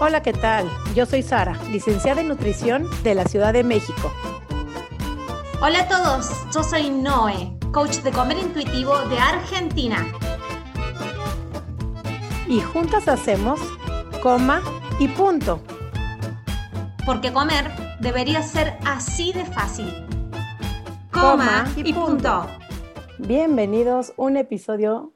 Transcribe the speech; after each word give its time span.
Hola, 0.00 0.22
¿qué 0.22 0.32
tal? 0.32 0.68
Yo 0.96 1.06
soy 1.06 1.22
Sara, 1.22 1.56
licenciada 1.70 2.20
en 2.20 2.26
nutrición 2.26 2.88
de 3.04 3.14
la 3.14 3.26
Ciudad 3.26 3.52
de 3.52 3.62
México. 3.62 4.12
Hola 5.62 5.82
a 5.82 5.88
todos, 5.88 6.30
yo 6.52 6.64
soy 6.64 6.90
Noé, 6.90 7.56
coach 7.72 7.98
de 7.98 8.10
comer 8.10 8.38
intuitivo 8.38 8.98
de 9.08 9.18
Argentina. 9.18 10.04
Y 12.48 12.60
juntas 12.60 13.06
hacemos 13.06 13.60
coma 14.20 14.62
y 14.98 15.06
punto. 15.06 15.60
Porque 17.06 17.32
comer 17.32 17.70
debería 18.00 18.42
ser 18.42 18.76
así 18.84 19.32
de 19.32 19.44
fácil. 19.44 19.86
Coma, 21.12 21.72
y, 21.76 21.92
punto. 21.92 22.48
Bienvenidos 23.18 24.10
a 24.10 24.14
un 24.16 24.36
episodio, 24.38 25.12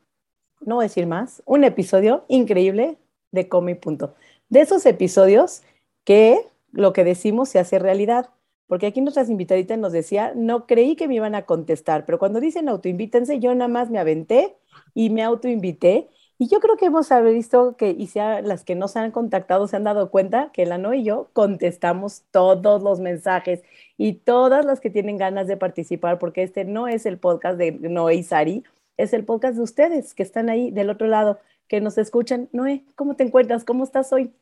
no 0.60 0.76
voy 0.76 0.84
a 0.84 0.88
decir 0.88 1.09
más, 1.09 1.42
un 1.46 1.65
episodio 1.65 2.24
increíble 2.29 2.96
de 3.32 3.48
Coma 3.48 3.73
y 3.73 3.74
punto. 3.74 4.15
De 4.48 4.61
esos 4.61 4.84
episodios 4.87 5.62
que 6.05 6.41
lo 6.73 6.93
que 6.93 7.05
decimos 7.05 7.48
se 7.48 7.59
hace 7.59 7.79
realidad. 7.79 8.30
Porque 8.66 8.87
aquí 8.87 9.01
nuestras 9.01 9.30
invitaditas 9.30 9.79
nos 9.79 9.93
decía, 9.93 10.33
no 10.37 10.66
creí 10.66 10.95
que 10.95 11.09
me 11.09 11.15
iban 11.15 11.34
a 11.34 11.47
contestar, 11.47 12.05
pero 12.05 12.19
cuando 12.19 12.38
dicen 12.38 12.69
autoinvítense, 12.69 13.41
yo 13.41 13.55
nada 13.55 13.69
más 13.69 13.91
me 13.91 13.98
aventé 13.98 14.57
y 14.95 15.09
me 15.09 15.23
autoinvité 15.23 16.09
y 16.41 16.47
yo 16.47 16.61
creo 16.61 16.77
que 16.77 16.87
hemos 16.87 17.09
visto 17.24 17.77
que, 17.77 17.91
y 17.91 18.07
sea 18.07 18.43
las 18.43 18.62
que 18.62 18.77
nos 18.77 18.97
han 18.97 19.11
contactado 19.11 19.66
se 19.66 19.74
han 19.74 19.83
dado 19.83 20.09
cuenta 20.11 20.51
que 20.52 20.66
la 20.66 20.79
No 20.79 20.95
y 20.95 21.02
yo 21.02 21.30
contestamos 21.33 22.23
todos 22.30 22.80
los 22.80 23.01
mensajes 23.01 23.62
y 23.96 24.12
todas 24.15 24.65
las 24.65 24.79
que 24.79 24.88
tienen 24.88 25.16
ganas 25.16 25.49
de 25.49 25.57
participar, 25.57 26.21
porque 26.21 26.45
este 26.45 26.65
no 26.65 26.87
es 26.87 27.07
el 27.07 27.19
podcast 27.19 27.59
de 27.59 27.73
Noé 27.73 28.15
y 28.15 28.23
Sari, 28.23 28.62
es 28.96 29.12
el 29.15 29.24
podcast 29.24 29.57
de 29.57 29.62
ustedes 29.62 30.15
que 30.15 30.23
están 30.23 30.49
ahí 30.49 30.71
del 30.71 30.91
otro 30.91 31.09
lado, 31.09 31.41
que 31.68 31.80
nos 31.80 31.98
escuchan. 31.98 32.48
Noé, 32.52 32.84
¿cómo 32.96 33.16
te 33.16 33.24
encuentras? 33.24 33.65
¿Cómo 33.65 33.84
estás 33.84 34.12
hoy? 34.12 34.32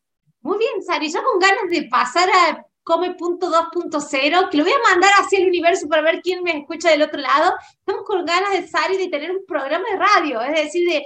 Muy 0.41 0.59
bien, 0.59 0.83
Sari, 0.83 1.11
ya 1.11 1.23
con 1.23 1.39
ganas 1.39 1.69
de 1.70 1.83
pasar 1.84 2.28
a 2.31 2.67
come.2.0, 2.84 4.48
que 4.48 4.56
lo 4.59 4.64
voy 4.64 4.73
a 4.73 4.91
mandar 4.91 5.11
hacia 5.19 5.41
el 5.41 5.48
universo 5.48 5.89
para 5.89 6.03
ver 6.03 6.20
quién 6.23 6.42
me 6.45 6.56
escucha 6.56 6.91
del 6.91 7.03
otro 7.03 7.20
lado. 7.20 7.53
Estamos 7.78 8.05
con 8.05 8.25
ganas 8.25 8.53
de 8.53 8.69
Sari 8.69 8.97
de 8.97 9.09
tener 9.09 9.33
un 9.33 9.45
programa 9.45 9.84
de 9.91 9.97
radio, 9.97 10.41
es 10.41 10.64
decir, 10.64 10.89
de 10.89 11.05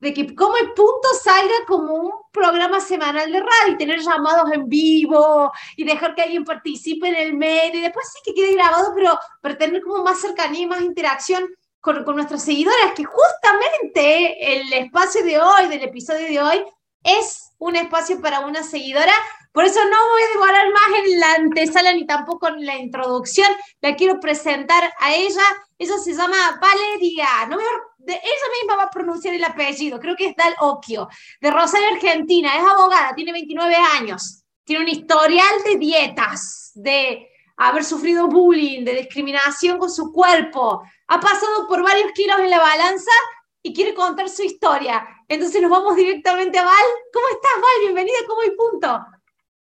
de 0.00 0.14
que 0.14 0.34
como 0.34 0.56
el 0.56 0.68
punto 0.72 1.08
salga 1.22 1.54
como 1.66 1.94
un 1.94 2.12
programa 2.32 2.80
semanal 2.80 3.30
de 3.30 3.40
radio 3.40 3.74
y 3.74 3.76
tener 3.76 4.00
llamados 4.00 4.50
en 4.52 4.68
vivo 4.68 5.52
y 5.76 5.84
dejar 5.84 6.14
que 6.14 6.22
alguien 6.22 6.44
participe 6.44 7.08
en 7.08 7.16
el 7.16 7.34
medio 7.34 7.78
y 7.78 7.82
después 7.82 8.06
sí 8.12 8.20
que 8.24 8.34
quede 8.34 8.54
grabado, 8.54 8.92
pero, 8.94 9.18
para 9.42 9.58
tener 9.58 9.82
como 9.82 10.02
más 10.02 10.20
cercanía 10.20 10.62
y 10.62 10.66
más 10.66 10.80
interacción 10.80 11.44
con, 11.80 12.04
con 12.04 12.16
nuestras 12.16 12.42
seguidoras, 12.42 12.92
que 12.94 13.04
justamente 13.04 14.54
el 14.54 14.72
espacio 14.72 15.24
de 15.24 15.38
hoy, 15.38 15.68
del 15.68 15.82
episodio 15.82 16.26
de 16.26 16.40
hoy, 16.40 16.64
es 17.02 17.52
un 17.58 17.76
espacio 17.76 18.20
para 18.20 18.40
una 18.40 18.62
seguidora. 18.62 19.12
Por 19.52 19.64
eso 19.64 19.80
no 19.84 19.96
voy 20.10 20.22
a 20.22 20.32
demorar 20.32 20.66
más 20.72 20.98
en 21.04 21.20
la 21.20 21.32
antesala 21.34 21.92
ni 21.92 22.06
tampoco 22.06 22.48
en 22.48 22.64
la 22.64 22.76
introducción. 22.76 23.48
La 23.80 23.96
quiero 23.96 24.20
presentar 24.20 24.92
a 25.00 25.14
ella. 25.14 25.42
Ella 25.78 25.98
se 25.98 26.14
llama 26.14 26.60
Valeria. 26.60 27.46
No 27.48 27.56
me 27.56 27.64
ella 28.06 28.46
misma 28.60 28.76
va 28.76 28.84
a 28.84 28.90
pronunciar 28.90 29.34
el 29.34 29.44
apellido, 29.44 29.98
creo 29.98 30.16
que 30.16 30.26
es 30.26 30.36
Dal 30.36 30.54
Occhio, 30.60 31.08
de 31.40 31.50
Rosario, 31.50 31.88
Argentina, 31.92 32.56
es 32.56 32.62
abogada, 32.62 33.14
tiene 33.14 33.32
29 33.32 33.76
años, 33.98 34.44
tiene 34.64 34.84
un 34.84 34.88
historial 34.88 35.62
de 35.64 35.76
dietas, 35.76 36.72
de 36.74 37.28
haber 37.56 37.84
sufrido 37.84 38.26
bullying, 38.26 38.84
de 38.84 38.94
discriminación 38.94 39.78
con 39.78 39.90
su 39.90 40.12
cuerpo, 40.12 40.82
ha 41.10 41.18
pasado 41.18 41.66
por 41.66 41.82
varios 41.82 42.12
kilos 42.12 42.38
en 42.38 42.50
la 42.50 42.60
balanza 42.60 43.10
y 43.62 43.74
quiere 43.74 43.94
contar 43.94 44.28
su 44.28 44.44
historia. 44.44 45.04
Entonces 45.26 45.60
nos 45.60 45.70
vamos 45.70 45.96
directamente 45.96 46.56
a 46.56 46.64
Val. 46.64 46.74
¿Cómo 47.12 47.26
estás, 47.28 47.52
Val? 47.54 47.80
Bienvenida, 47.82 48.16
¿cómo 48.28 48.44
y 48.44 48.50
punto? 48.52 49.06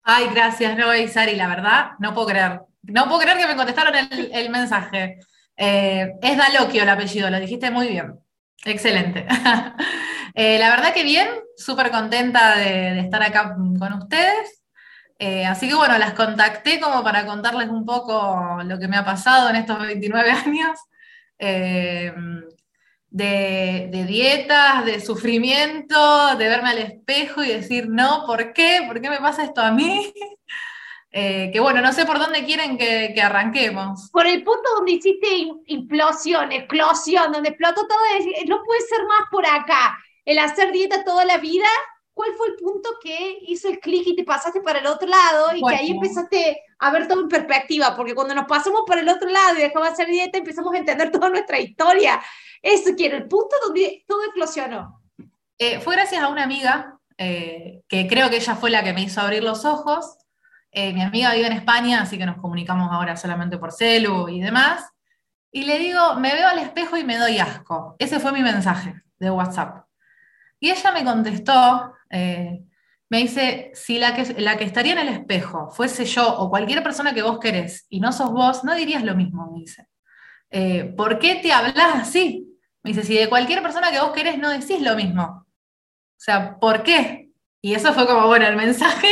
Ay, 0.03 0.27
gracias, 0.33 0.77
Noé 0.77 1.03
y 1.03 1.07
Sari, 1.07 1.35
la 1.35 1.47
verdad, 1.47 1.91
no 1.99 2.13
puedo 2.13 2.27
creer. 2.27 2.61
No 2.83 3.05
puedo 3.05 3.21
creer 3.21 3.37
que 3.37 3.47
me 3.47 3.55
contestaron 3.55 3.95
el, 3.95 4.49
mensaje. 4.49 5.19
Eh, 5.55 6.11
es 6.21 6.37
Daloquio 6.37 6.83
el 6.83 6.89
apellido, 6.89 7.29
lo 7.29 7.39
dijiste 7.39 7.71
muy 7.71 7.87
bien. 7.87 8.19
Excelente. 8.65 9.25
Eh, 10.33 10.57
la 10.59 10.69
verdad 10.69 10.93
que 10.93 11.03
bien, 11.03 11.27
súper 11.57 11.91
contenta 11.91 12.55
de, 12.55 13.01
estar 13.01 13.21
acá 13.21 13.53
con 13.53 13.93
ustedes. 14.01 14.63
Eh, 15.19 15.45
así 15.45 15.67
que 15.67 15.75
bueno, 15.75 15.97
las 15.97 16.13
contacté 16.13 16.79
como 16.79 17.03
para 17.03 17.25
contarles 17.25 17.67
un 17.67 17.83
poco 17.85 18.61
lo 18.63 18.79
que 18.79 18.87
me 18.87 18.95
ha 18.95 19.03
pasado 19.03 19.49
en 19.49 19.57
estos 19.57 19.77
29 19.77 20.31
años. 20.45 20.79
De, 21.41 22.13
de, 23.91 24.05
dietas, 24.05 24.85
de 24.85 25.01
sufrimiento, 25.01 26.35
de 26.37 26.47
verme 26.47 26.69
al 26.69 26.77
espejo 26.77 27.43
y 27.43 27.49
decir, 27.49 27.89
no, 27.89 28.23
¿por 28.25 28.53
qué? 28.53 28.83
¿Por 28.87 29.01
qué 29.01 29.09
me 29.09 29.19
pasa 29.19 29.43
esto 29.43 29.61
a 29.61 29.71
mí? 29.71 30.13
Eh, 31.13 31.49
que 31.51 31.59
bueno, 31.59 31.81
no 31.81 31.91
sé 31.91 32.05
por 32.05 32.19
dónde 32.19 32.45
quieren 32.45 32.77
que, 32.77 33.13
arranquemos. 33.21 34.09
Por 34.11 34.27
el 34.27 34.45
punto 34.45 34.69
donde 34.77 34.93
hiciste 34.93 35.27
implosión, 35.65 36.53
explosión, 36.53 37.33
donde 37.33 37.49
explotó 37.49 37.85
todo, 37.85 37.99
no 38.47 38.63
puede 38.63 38.79
ser 38.79 39.05
más 39.05 39.27
por 39.29 39.45
acá. 39.45 39.99
El 40.23 40.39
hacer 40.39 40.71
dieta 40.71 41.03
toda 41.03 41.25
la 41.25 41.37
vida, 41.37 41.67
¿cuál 42.21 42.37
fue 42.37 42.47
el 42.49 42.55
punto 42.55 42.89
que 43.01 43.39
hizo 43.47 43.67
el 43.67 43.79
clic 43.79 44.03
y 44.05 44.15
te 44.15 44.23
pasaste 44.23 44.61
para 44.61 44.77
el 44.77 44.85
otro 44.85 45.07
lado 45.07 45.55
y 45.55 45.61
que 45.67 45.75
ahí 45.75 45.89
empezaste 45.89 46.61
a 46.77 46.91
ver 46.91 47.07
todo 47.07 47.21
en 47.21 47.27
perspectiva? 47.27 47.95
Porque 47.95 48.13
cuando 48.13 48.35
nos 48.35 48.45
pasamos 48.45 48.83
para 48.85 49.01
el 49.01 49.09
otro 49.09 49.27
lado 49.27 49.57
y 49.57 49.61
dejamos 49.61 49.87
de 49.87 49.93
hacer 49.93 50.07
dieta, 50.07 50.37
empezamos 50.37 50.71
a 50.71 50.77
entender 50.77 51.09
toda 51.09 51.29
nuestra 51.29 51.59
historia. 51.59 52.21
Eso 52.61 52.91
quiero, 52.95 53.17
el 53.17 53.27
punto 53.27 53.55
donde 53.65 54.03
todo 54.07 54.23
explosionó. 54.25 55.01
Eh, 55.57 55.79
fue 55.79 55.95
gracias 55.95 56.21
a 56.21 56.27
una 56.27 56.43
amiga, 56.43 56.99
eh, 57.17 57.81
que 57.87 58.07
creo 58.07 58.29
que 58.29 58.35
ella 58.35 58.55
fue 58.55 58.69
la 58.69 58.83
que 58.83 58.93
me 58.93 59.01
hizo 59.01 59.19
abrir 59.19 59.43
los 59.43 59.65
ojos, 59.65 60.17
eh, 60.71 60.93
mi 60.93 61.01
amiga 61.01 61.33
vive 61.33 61.47
en 61.47 61.53
España, 61.53 62.03
así 62.03 62.19
que 62.19 62.25
nos 62.27 62.37
comunicamos 62.37 62.91
ahora 62.91 63.17
solamente 63.17 63.57
por 63.57 63.71
celu 63.71 64.29
y 64.29 64.41
demás. 64.41 64.87
Y 65.51 65.63
le 65.63 65.79
digo, 65.79 66.15
me 66.17 66.33
veo 66.33 66.47
al 66.47 66.59
espejo 66.59 66.97
y 66.97 67.03
me 67.03 67.17
doy 67.17 67.39
asco. 67.39 67.95
Ese 67.97 68.19
fue 68.19 68.31
mi 68.31 68.43
mensaje 68.43 69.01
de 69.17 69.31
WhatsApp. 69.31 69.90
Y 70.61 70.69
ella 70.69 70.91
me 70.91 71.03
contestó, 71.03 71.95
eh, 72.09 72.63
me 73.09 73.17
dice, 73.17 73.71
si 73.73 73.97
la 73.97 74.13
que, 74.13 74.39
la 74.39 74.57
que 74.57 74.63
estaría 74.63 74.93
en 74.93 74.99
el 74.99 75.09
espejo 75.09 75.71
fuese 75.71 76.05
yo 76.05 76.37
o 76.37 76.49
cualquier 76.49 76.83
persona 76.83 77.13
que 77.13 77.23
vos 77.23 77.39
querés 77.39 77.87
y 77.89 77.99
no 77.99 78.13
sos 78.13 78.31
vos, 78.31 78.63
no 78.63 78.75
dirías 78.75 79.03
lo 79.03 79.15
mismo, 79.15 79.51
me 79.51 79.59
dice. 79.59 79.87
Eh, 80.51 80.93
¿Por 80.95 81.17
qué 81.17 81.35
te 81.35 81.51
hablas 81.51 81.95
así? 81.95 82.47
Me 82.83 82.91
dice, 82.91 83.03
si 83.03 83.15
de 83.15 83.27
cualquier 83.27 83.63
persona 83.63 83.91
que 83.91 83.99
vos 83.99 84.11
querés 84.11 84.37
no 84.37 84.51
decís 84.51 84.81
lo 84.81 84.95
mismo. 84.95 85.23
O 85.23 86.23
sea, 86.23 86.59
¿por 86.59 86.83
qué? 86.83 87.31
Y 87.59 87.73
eso 87.73 87.91
fue 87.93 88.05
como, 88.05 88.27
bueno, 88.27 88.45
el 88.45 88.55
mensaje 88.55 89.09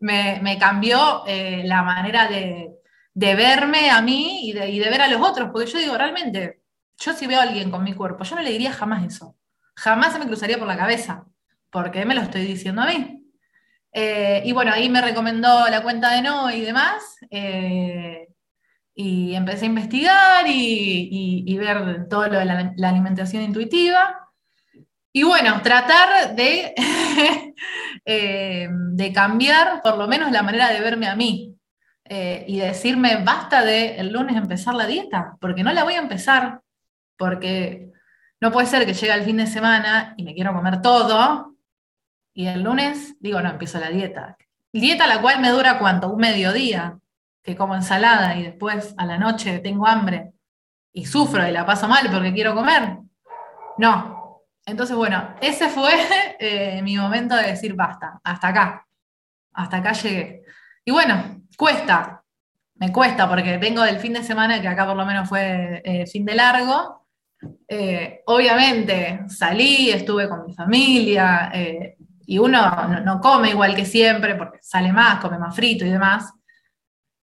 me, 0.00 0.58
cambió 0.58 1.24
eh, 1.26 1.62
la 1.64 1.82
manera 1.82 2.26
de, 2.26 2.74
verme 3.14 3.88
a 3.90 4.02
mí 4.02 4.48
y 4.48 4.52
de, 4.52 4.90
ver 4.90 5.02
a 5.02 5.08
los 5.08 5.20
otros, 5.20 5.50
porque 5.52 5.70
yo 5.70 5.78
digo, 5.78 5.96
realmente, 5.96 6.62
yo 6.98 7.12
si 7.12 7.28
veo 7.28 7.38
a 7.38 7.44
alguien 7.44 7.70
con 7.70 7.84
mi 7.84 7.94
cuerpo, 7.94 8.24
yo 8.24 8.34
no 8.34 8.42
le 8.42 8.50
diría 8.50 8.72
jamás 8.72 9.04
eso, 9.04 9.36
jamás 9.74 10.12
se 10.12 10.18
me 10.18 10.26
cruzaría 10.26 10.58
por 10.58 10.66
la 10.66 10.76
cabeza, 10.76 11.26
porque 11.70 12.04
me 12.04 12.14
lo 12.14 12.22
estoy 12.22 12.44
diciendo 12.44 12.82
a 12.82 12.86
mí. 12.86 13.24
Eh, 13.92 14.42
y 14.44 14.52
bueno, 14.52 14.72
ahí 14.72 14.88
me 14.88 15.02
recomendó 15.02 15.68
la 15.68 15.82
cuenta 15.82 16.12
de 16.12 16.22
No 16.22 16.50
y 16.50 16.62
demás, 16.62 17.18
eh, 17.30 18.28
y 18.94 19.34
empecé 19.34 19.66
a 19.66 19.68
investigar 19.68 20.44
y, 20.48 21.56
ver 21.58 22.08
todo 22.08 22.28
lo 22.28 22.38
de 22.38 22.44
la 22.44 22.88
alimentación 22.88 23.42
intuitiva. 23.42 24.22
Y 25.14 25.24
bueno, 25.24 25.60
tratar 25.62 26.34
de, 26.34 26.74
eh, 28.06 28.68
de 28.70 29.12
cambiar 29.12 29.82
por 29.82 29.98
lo 29.98 30.08
menos 30.08 30.32
la 30.32 30.42
manera 30.42 30.70
de 30.70 30.80
verme 30.80 31.06
a 31.06 31.14
mí 31.14 31.54
eh, 32.04 32.44
y 32.48 32.58
decirme, 32.58 33.22
basta 33.22 33.62
de 33.62 33.96
el 33.96 34.10
lunes 34.10 34.36
empezar 34.36 34.74
la 34.74 34.86
dieta, 34.86 35.36
porque 35.38 35.62
no 35.62 35.72
la 35.72 35.84
voy 35.84 35.94
a 35.94 36.00
empezar, 36.00 36.62
porque 37.18 37.92
no 38.42 38.50
puede 38.50 38.66
ser 38.66 38.84
que 38.84 38.92
llegue 38.92 39.14
el 39.14 39.22
fin 39.22 39.36
de 39.36 39.46
semana 39.46 40.14
y 40.16 40.24
me 40.24 40.34
quiero 40.34 40.52
comer 40.52 40.82
todo 40.82 41.54
y 42.34 42.48
el 42.48 42.64
lunes 42.64 43.14
digo, 43.20 43.40
no, 43.40 43.50
empiezo 43.50 43.78
la 43.78 43.88
dieta. 43.88 44.36
Dieta 44.72 45.06
la 45.06 45.20
cual 45.20 45.40
me 45.40 45.50
dura 45.50 45.78
cuánto? 45.78 46.08
Un 46.08 46.18
mediodía, 46.18 46.98
que 47.40 47.54
como 47.54 47.76
ensalada 47.76 48.34
y 48.36 48.42
después 48.42 48.96
a 48.98 49.06
la 49.06 49.16
noche 49.16 49.60
tengo 49.60 49.86
hambre 49.86 50.32
y 50.92 51.06
sufro 51.06 51.46
y 51.46 51.52
la 51.52 51.64
paso 51.64 51.86
mal 51.86 52.08
porque 52.10 52.32
quiero 52.32 52.52
comer. 52.52 52.98
No, 53.78 54.42
entonces, 54.66 54.96
bueno, 54.96 55.36
ese 55.40 55.68
fue 55.68 55.92
eh, 56.40 56.82
mi 56.82 56.96
momento 56.96 57.36
de 57.36 57.46
decir 57.46 57.74
basta, 57.74 58.20
hasta 58.24 58.48
acá, 58.48 58.88
hasta 59.52 59.76
acá 59.76 59.92
llegué. 59.92 60.42
Y 60.84 60.90
bueno, 60.90 61.42
cuesta, 61.56 62.24
me 62.74 62.90
cuesta 62.90 63.28
porque 63.28 63.56
vengo 63.58 63.82
del 63.82 64.00
fin 64.00 64.14
de 64.14 64.24
semana, 64.24 64.60
que 64.60 64.66
acá 64.66 64.84
por 64.84 64.96
lo 64.96 65.06
menos 65.06 65.28
fue 65.28 65.80
eh, 65.84 66.08
fin 66.08 66.24
de 66.24 66.34
largo. 66.34 67.01
Eh, 67.66 68.22
obviamente 68.26 69.20
salí, 69.28 69.90
estuve 69.90 70.28
con 70.28 70.44
mi 70.46 70.54
familia 70.54 71.50
y 72.26 72.38
uno 72.38 73.00
no, 73.04 73.20
come 73.20 73.50
igual 73.50 73.74
que 73.74 73.84
siempre 73.84 74.36
porque 74.36 74.58
sale 74.62 74.92
más, 74.92 75.20
come 75.20 75.38
más 75.38 75.54
frito 75.54 75.84
y 75.84 75.90
demás. 75.90 76.32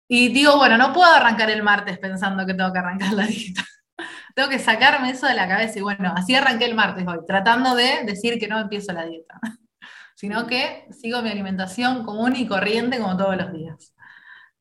Y 0.07 0.29
digo, 0.29 0.57
bueno, 0.57 0.77
no 0.77 0.91
puedo 0.91 1.11
arrancar 1.11 1.49
el 1.49 1.63
martes 1.63 1.97
pensando 1.97 2.45
que 2.45 2.53
tengo 2.53 2.73
que 2.73 2.79
arrancar 2.79 3.13
la 3.13 3.25
dieta 3.25 3.63
tengo 4.35 4.49
que 4.49 4.59
sacarme 4.59 5.11
eso 5.11 5.27
de 5.27 5.35
la 5.35 5.47
cabeza 5.47 5.79
y 5.79 5.81
bueno, 5.81 6.13
así 6.15 6.35
arranqué 6.35 6.65
el 6.65 6.75
martes 6.75 7.05
hoy, 7.07 7.19
tratando 7.27 7.75
de 7.75 8.03
decir 8.05 8.39
que 8.39 8.47
no 8.47 8.59
empiezo 8.59 8.93
la 8.93 9.05
dieta. 9.05 9.39
sino 10.21 10.45
que 10.45 10.87
sigo 10.91 11.23
mi 11.23 11.31
alimentación 11.31 12.05
común 12.05 12.35
y 12.35 12.45
corriente 12.45 12.99
como 12.99 13.17
todos 13.17 13.35
los 13.35 13.51
días. 13.51 13.95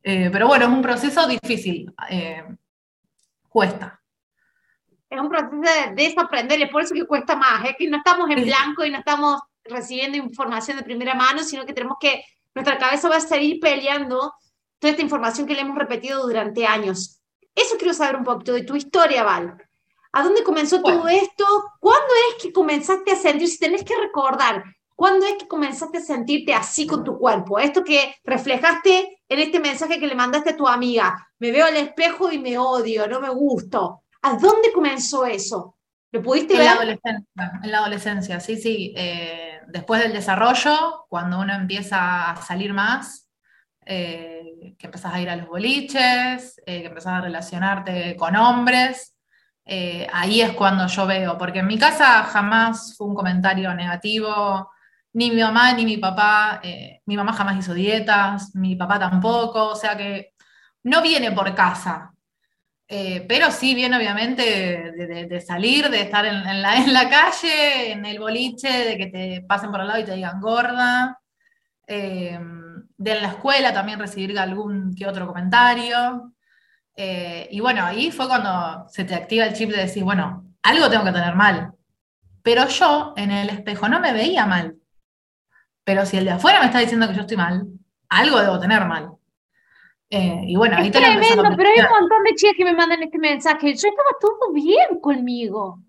Eh, 0.01 0.31
pero 0.31 0.47
bueno, 0.47 0.65
es 0.65 0.71
un 0.71 0.81
proceso 0.81 1.27
difícil, 1.27 1.93
eh, 2.09 2.43
cuesta. 3.47 4.00
Es 5.11 5.19
un 5.19 5.27
proceso 5.27 5.57
de 5.57 5.93
desaprender, 5.93 6.61
es 6.61 6.69
por 6.69 6.81
eso 6.81 6.93
que 6.93 7.05
cuesta 7.05 7.35
más, 7.35 7.65
es 7.65 7.75
que 7.77 7.89
no 7.89 7.97
estamos 7.97 8.29
en 8.29 8.45
blanco 8.45 8.85
y 8.85 8.91
no 8.91 8.99
estamos 8.99 9.41
recibiendo 9.65 10.17
información 10.17 10.77
de 10.77 10.83
primera 10.83 11.13
mano, 11.13 11.43
sino 11.43 11.65
que 11.65 11.73
tenemos 11.73 11.97
que, 11.99 12.23
nuestra 12.55 12.77
cabeza 12.77 13.09
va 13.09 13.17
a 13.17 13.19
seguir 13.19 13.59
peleando 13.59 14.33
toda 14.79 14.91
esta 14.91 15.01
información 15.01 15.45
que 15.45 15.53
le 15.53 15.61
hemos 15.61 15.77
repetido 15.77 16.21
durante 16.21 16.65
años. 16.65 17.21
Eso 17.53 17.75
quiero 17.77 17.93
saber 17.93 18.15
un 18.15 18.23
poquito 18.23 18.53
de 18.53 18.63
tu 18.63 18.77
historia, 18.77 19.23
Val. 19.23 19.57
¿A 20.13 20.23
dónde 20.23 20.43
comenzó 20.43 20.81
todo 20.81 21.05
esto? 21.09 21.45
¿Cuándo 21.81 22.13
es 22.29 22.41
que 22.41 22.53
comenzaste 22.53 23.11
a 23.11 23.15
sentir, 23.17 23.49
si 23.49 23.59
tenés 23.59 23.83
que 23.83 23.97
recordar, 23.97 24.63
cuándo 24.95 25.25
es 25.25 25.35
que 25.35 25.47
comenzaste 25.47 25.97
a 25.97 26.01
sentirte 26.01 26.53
así 26.53 26.87
con 26.87 27.03
tu 27.03 27.17
cuerpo? 27.17 27.59
Esto 27.59 27.83
que 27.83 28.15
reflejaste 28.23 29.23
en 29.27 29.39
este 29.39 29.59
mensaje 29.59 29.99
que 29.99 30.07
le 30.07 30.15
mandaste 30.15 30.51
a 30.51 30.57
tu 30.57 30.65
amiga, 30.67 31.17
me 31.37 31.51
veo 31.51 31.65
al 31.65 31.75
espejo 31.75 32.31
y 32.31 32.39
me 32.39 32.57
odio, 32.57 33.07
no 33.07 33.19
me 33.19 33.29
gusto. 33.29 34.03
¿A 34.21 34.33
dónde 34.33 34.71
comenzó 34.73 35.25
eso? 35.25 35.77
¿Lo 36.11 36.21
pudiste 36.21 36.53
en 36.53 36.59
ver? 36.59 36.67
La 36.67 36.73
adolescencia, 36.73 37.59
en 37.63 37.71
la 37.71 37.77
adolescencia, 37.77 38.39
sí, 38.39 38.57
sí. 38.57 38.93
Eh, 38.97 39.61
después 39.67 40.01
del 40.01 40.13
desarrollo, 40.13 41.05
cuando 41.07 41.39
uno 41.39 41.53
empieza 41.53 42.31
a 42.31 42.35
salir 42.41 42.73
más, 42.73 43.29
eh, 43.85 44.75
que 44.77 44.87
empezás 44.87 45.13
a 45.13 45.21
ir 45.21 45.29
a 45.29 45.35
los 45.35 45.47
boliches, 45.47 46.61
eh, 46.65 46.81
que 46.81 46.87
empezás 46.87 47.13
a 47.13 47.21
relacionarte 47.21 48.15
con 48.17 48.35
hombres, 48.35 49.15
ahí 50.11 50.41
es 50.41 50.51
cuando 50.51 50.85
yo 50.87 51.07
veo, 51.07 51.37
porque 51.37 51.59
en 51.59 51.67
mi 51.67 51.79
casa 51.79 52.23
jamás 52.23 52.93
fue 52.97 53.07
un 53.07 53.15
comentario 53.15 53.73
negativo, 53.73 54.69
ni 55.13 55.31
mi 55.31 55.41
mamá 55.41 55.71
ni 55.73 55.85
mi 55.85 55.95
papá, 55.95 56.61
mi 57.05 57.15
mamá 57.15 57.31
jamás 57.31 57.57
hizo 57.57 57.73
dietas, 57.73 58.53
mi 58.53 58.75
papá 58.75 58.99
tampoco, 58.99 59.69
o 59.69 59.75
sea 59.75 59.95
que 59.95 60.33
no 60.83 61.01
viene 61.01 61.31
por 61.31 61.55
casa, 61.55 62.10
eh, 62.93 63.25
pero 63.25 63.51
sí 63.51 63.73
viene 63.73 63.95
obviamente 63.95 64.43
de, 64.91 65.41
salir, 65.41 65.89
de 65.89 66.01
estar 66.01 66.25
en, 66.25 66.61
la, 66.61 66.75
en, 66.83 66.91
la, 66.91 67.09
calle, 67.09 67.93
en 67.93 68.05
el 68.05 68.19
boliche, 68.19 68.67
de 68.67 68.97
que 68.97 69.07
te 69.07 69.45
pasen 69.47 69.71
por 69.71 69.79
al 69.79 69.87
lado 69.87 70.01
y 70.01 70.03
te 70.03 70.13
digan 70.13 70.41
gorda. 70.41 71.17
Eh, 71.87 72.37
de 72.97 73.11
en 73.13 73.21
la 73.21 73.29
escuela 73.29 73.73
también 73.73 73.97
recibir 73.97 74.37
algún 74.37 74.93
que 74.93 75.07
otro 75.07 75.25
comentario. 75.25 76.33
Eh, 76.97 77.47
y 77.49 77.61
bueno, 77.61 77.85
ahí 77.85 78.11
fue 78.11 78.27
cuando 78.27 78.85
se 78.89 79.05
te 79.05 79.15
activa 79.15 79.45
el 79.45 79.53
chip 79.53 79.71
de 79.71 79.83
decir, 79.83 80.03
bueno, 80.03 80.53
algo 80.61 80.89
tengo 80.89 81.05
que 81.05 81.13
tener 81.13 81.33
mal. 81.33 81.71
Pero 82.43 82.67
yo 82.67 83.13
en 83.15 83.31
el 83.31 83.49
espejo 83.51 83.87
no 83.87 84.01
me 84.01 84.11
veía 84.11 84.45
mal. 84.45 84.75
Pero 85.85 86.05
si 86.05 86.17
el 86.17 86.25
de 86.25 86.31
afuera 86.31 86.59
me 86.59 86.65
está 86.65 86.79
diciendo 86.79 87.07
que 87.07 87.15
yo 87.15 87.21
estoy 87.21 87.37
mal, 87.37 87.67
algo 88.09 88.41
debo 88.41 88.59
tener 88.59 88.85
mal. 88.85 89.13
Eh, 90.13 90.43
y 90.45 90.55
bueno, 90.57 90.75
ahí 90.75 90.87
es 90.87 90.91
tremendo, 90.91 91.43
pero 91.55 91.69
hay 91.69 91.79
un 91.79 92.01
montón 92.01 92.23
de 92.25 92.35
chicas 92.35 92.55
que 92.57 92.65
me 92.65 92.73
mandan 92.73 93.01
este 93.01 93.17
mensaje. 93.17 93.73
Yo 93.73 93.87
estaba 93.87 94.09
todo 94.19 94.51
bien 94.51 94.99
conmigo. 94.99 95.79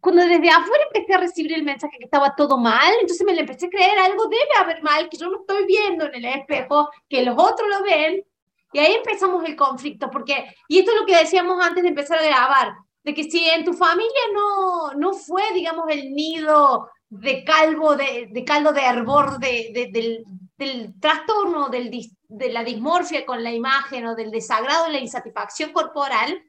Cuando 0.00 0.22
desde 0.22 0.48
afuera 0.48 0.84
empecé 0.86 1.12
a 1.12 1.18
recibir 1.18 1.52
el 1.52 1.62
mensaje 1.62 1.98
que 1.98 2.04
estaba 2.04 2.34
todo 2.34 2.56
mal, 2.56 2.90
entonces 3.00 3.26
me 3.26 3.34
le 3.34 3.40
empecé 3.40 3.66
a 3.66 3.70
creer 3.70 3.98
algo 3.98 4.28
debe 4.28 4.42
haber 4.58 4.82
mal, 4.82 5.10
que 5.10 5.18
yo 5.18 5.28
no 5.28 5.40
estoy 5.40 5.66
viendo 5.66 6.06
en 6.06 6.14
el 6.14 6.24
espejo, 6.24 6.88
que 7.06 7.22
los 7.22 7.34
otros 7.36 7.68
lo 7.68 7.82
ven. 7.82 8.24
Y 8.72 8.78
ahí 8.78 8.94
empezamos 8.94 9.44
el 9.44 9.56
conflicto, 9.56 10.10
porque, 10.10 10.46
y 10.68 10.78
esto 10.78 10.92
es 10.92 11.00
lo 11.00 11.06
que 11.06 11.16
decíamos 11.16 11.62
antes 11.62 11.82
de 11.82 11.90
empezar 11.90 12.18
a 12.18 12.26
grabar, 12.26 12.72
de 13.04 13.12
que 13.12 13.24
si 13.24 13.46
en 13.48 13.64
tu 13.64 13.74
familia 13.74 14.20
no, 14.32 14.94
no 14.94 15.12
fue, 15.12 15.42
digamos, 15.52 15.84
el 15.90 16.14
nido 16.14 16.88
de 17.10 17.44
calvo, 17.44 17.94
de, 17.94 18.28
de 18.30 18.44
caldo 18.44 18.72
de 18.72 18.82
hervor 18.82 19.38
de, 19.38 19.70
de, 19.72 19.90
del, 19.92 20.24
del 20.56 20.98
trastorno 20.98 21.68
del, 21.68 21.90
de 22.28 22.50
la 22.50 22.64
dismorfia 22.64 23.24
con 23.24 23.42
la 23.42 23.52
imagen 23.52 24.06
o 24.06 24.14
del 24.14 24.30
desagrado 24.30 24.88
y 24.88 24.92
la 24.92 25.00
insatisfacción 25.00 25.72
corporal, 25.72 26.42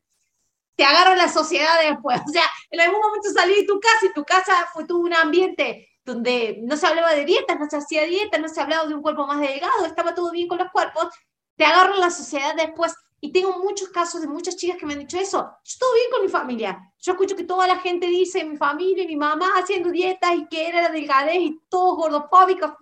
te 0.75 0.83
agarra 0.83 1.15
la 1.15 1.27
sociedad 1.27 1.73
después. 1.81 2.21
O 2.27 2.31
sea, 2.31 2.43
en 2.69 2.81
algún 2.81 3.01
momento 3.01 3.29
salí 3.33 3.55
de 3.55 3.67
tu 3.67 3.79
casa 3.79 4.05
y 4.05 4.13
tu 4.13 4.23
casa 4.23 4.67
fue 4.73 4.85
todo 4.85 4.99
un 4.99 5.13
ambiente 5.13 5.89
donde 6.05 6.59
no 6.63 6.77
se 6.77 6.87
hablaba 6.87 7.13
de 7.13 7.25
dietas, 7.25 7.59
no 7.59 7.69
se 7.69 7.77
hacía 7.77 8.03
dieta, 8.03 8.37
no 8.37 8.47
se 8.47 8.61
hablaba 8.61 8.87
de 8.87 8.95
un 8.95 9.01
cuerpo 9.01 9.27
más 9.27 9.41
delgado, 9.41 9.85
estaba 9.85 10.15
todo 10.15 10.31
bien 10.31 10.47
con 10.47 10.57
los 10.57 10.71
cuerpos, 10.71 11.09
te 11.57 11.65
agarra 11.65 11.95
la 11.97 12.09
sociedad 12.09 12.55
después. 12.55 12.93
Y 13.19 13.31
tengo 13.31 13.57
muchos 13.57 13.89
casos 13.89 14.21
de 14.21 14.27
muchas 14.27 14.55
chicas 14.55 14.77
que 14.77 14.85
me 14.85 14.93
han 14.93 14.99
dicho 14.99 15.17
eso. 15.17 15.39
Yo 15.63 15.93
bien 15.95 16.11
con 16.11 16.21
mi 16.21 16.29
familia. 16.29 16.79
Yo 16.99 17.13
escucho 17.13 17.35
que 17.35 17.43
toda 17.43 17.67
la 17.67 17.79
gente 17.79 18.05
dice, 18.05 18.45
mi 18.45 18.57
familia 18.57 19.03
y 19.03 19.07
mi 19.07 19.15
mamá 19.15 19.53
haciendo 19.57 19.89
dietas 19.89 20.35
y 20.35 20.47
que 20.47 20.67
era 20.67 20.83
la 20.83 20.89
delgadez 20.89 21.37
y 21.37 21.59
todos 21.67 21.97
gordofóbicos. 21.97 22.73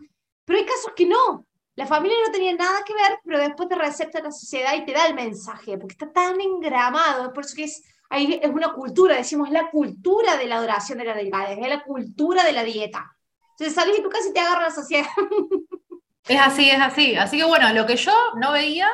Pero 0.44 0.59
hay 0.59 0.65
casos 0.65 0.91
que 0.94 1.06
no. 1.06 1.45
La 1.75 1.86
familia 1.86 2.18
no 2.25 2.31
tenía 2.31 2.56
nada 2.56 2.80
que 2.86 2.94
ver, 2.94 3.19
pero 3.24 3.39
después 3.39 3.68
te 3.68 3.75
recepta 3.75 4.22
la 4.22 4.31
sociedad 4.31 4.74
y 4.75 4.86
te 4.86 4.94
da 4.94 5.07
el 5.07 5.13
mensaje, 5.13 5.77
porque 5.77 5.94
está 5.94 6.12
tan 6.12 6.39
engramado. 6.39 7.33
Por 7.33 7.44
eso 7.44 7.56
que 7.56 7.66
es, 7.66 7.83
ahí 8.10 8.39
es 8.42 8.50
una 8.50 8.74
cultura, 8.74 9.16
decimos, 9.16 9.50
la 9.50 9.69
cultura 9.69 10.38
de 10.38 10.48
la 10.48 10.56
adoración 10.56 11.00
de 11.00 11.06
la 11.06 11.13
delgadez, 11.13 11.60
es 11.62 11.68
la 11.68 11.83
cultura 11.83 12.44
de 12.45 12.54
la 12.54 12.63
dieta. 12.63 13.16
Entonces 13.51 13.75
salís 13.75 13.98
de 13.98 14.04
tu 14.04 14.10
casa 14.10 14.30
y 14.30 14.33
te 14.33 14.39
agarra 14.39 14.63
la 14.63 14.72
sociedad. 14.72 15.07
Es 16.27 16.42
así, 16.42 16.68
es 16.68 16.81
así. 16.81 17.16
Así 17.16 17.38
que 17.38 17.44
bueno, 17.44 17.72
lo 17.72 17.86
que 17.86 17.98
yo 17.98 18.12
no 18.38 18.51
veía, 18.51 18.89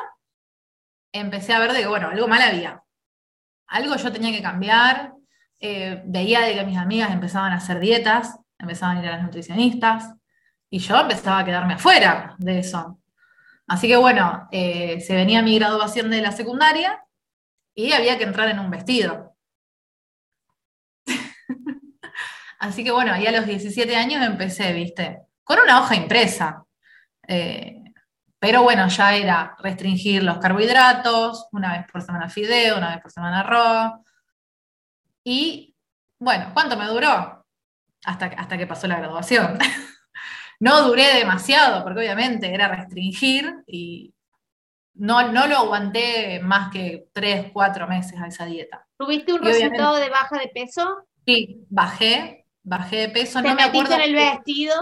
empecé 1.14 1.54
a 1.54 1.60
ver 1.60 1.72
de 1.72 1.80
que, 1.80 1.88
bueno, 1.88 2.10
algo 2.10 2.28
mal 2.28 2.42
había. 2.42 2.84
Algo 3.68 3.96
yo 3.96 4.12
tenía 4.12 4.34
que 4.34 4.42
cambiar. 4.42 5.14
Eh, 5.60 6.02
veía 6.06 6.42
de 6.42 6.56
que 6.56 6.66
mis 6.66 6.78
amigas 6.78 7.12
empezaban 7.12 7.54
a 7.54 7.56
hacer 7.56 7.80
dietas, 7.80 8.38
empezaban 8.58 8.98
a 8.98 9.02
ir 9.02 9.08
a 9.08 9.12
las 9.12 9.24
nutricionistas, 9.24 10.14
y 10.72 10.80
yo 10.80 11.00
empezaba 11.00 11.40
a 11.40 11.46
quedarme 11.46 11.74
afuera 11.76 12.36
de 12.40 12.60
eso. 12.60 12.98
Así 13.68 13.88
que 13.88 13.98
bueno, 13.98 14.48
eh, 14.52 15.02
se 15.02 15.14
venía 15.14 15.42
mi 15.42 15.60
graduación 15.60 16.10
de 16.10 16.22
la 16.22 16.32
secundaria 16.32 17.04
y 17.76 17.92
había 17.92 18.18
que 18.18 18.24
entrar 18.24 18.48
en 18.50 18.60
un 18.60 18.72
vestido. 18.72 19.36
Así 22.60 22.84
que 22.86 22.92
bueno, 22.92 23.14
ahí 23.14 23.28
a 23.28 23.32
los 23.34 23.46
17 23.46 23.96
años 23.98 24.26
empecé, 24.26 24.72
viste, 24.72 25.24
con 25.44 25.60
una 25.60 25.82
hoja 25.82 25.96
impresa. 25.96 26.64
Eh, 27.28 27.84
pero 28.40 28.64
bueno, 28.64 28.88
ya 28.88 29.16
era 29.16 29.56
restringir 29.60 30.24
los 30.24 30.38
carbohidratos, 30.38 31.48
una 31.52 31.74
vez 31.78 31.86
por 31.92 32.02
semana 32.02 32.30
fideo, 32.30 32.78
una 32.78 32.92
vez 32.92 33.02
por 33.02 33.12
semana 33.12 33.42
arroz. 33.42 34.00
Y 35.24 35.76
bueno, 36.18 36.52
¿cuánto 36.54 36.78
me 36.78 36.88
duró? 36.88 37.46
Hasta, 38.06 38.26
hasta 38.26 38.58
que 38.58 38.68
pasó 38.68 38.88
la 38.88 39.00
graduación. 39.00 39.60
No 40.62 40.88
duré 40.88 41.16
demasiado, 41.16 41.84
porque 41.84 42.02
obviamente 42.02 42.54
era 42.54 42.68
restringir 42.68 43.64
y 43.66 44.14
no, 44.94 45.32
no 45.32 45.48
lo 45.48 45.58
aguanté 45.58 46.40
más 46.40 46.72
que 46.72 47.08
tres, 47.14 47.48
cuatro 47.52 47.88
meses 47.88 48.22
a 48.22 48.28
esa 48.28 48.46
dieta. 48.46 48.88
¿Tuviste 48.96 49.34
un 49.34 49.42
resultado 49.42 49.96
de 49.96 50.12
baja 50.12 50.38
de 50.38 50.50
peso? 50.50 51.08
Sí, 51.26 51.66
bajé, 51.68 52.46
bajé 52.62 52.98
de 52.98 53.10
peso. 53.10 53.42
¿Te 53.42 53.48
no 53.48 53.56
me 53.56 53.64
acuerdo 53.64 53.96
en 53.96 54.02
el 54.02 54.14
vestido? 54.14 54.76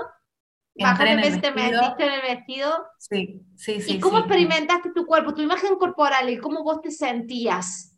¿Bajaste 0.76 1.16
de 1.16 1.22
peso 1.22 1.40
te 1.40 1.52
metiste 1.52 2.04
en 2.04 2.12
el 2.12 2.22
vestido? 2.24 2.86
Sí, 2.98 3.42
sí, 3.56 3.82
sí. 3.82 3.94
¿Y 3.94 4.00
cómo 4.02 4.18
experimentaste 4.18 4.92
tu 4.92 5.06
cuerpo, 5.06 5.34
tu 5.34 5.42
imagen 5.42 5.78
corporal 5.78 6.30
y 6.30 6.40
cómo 6.40 6.62
vos 6.62 6.82
te 6.82 6.92
sentías? 6.92 7.98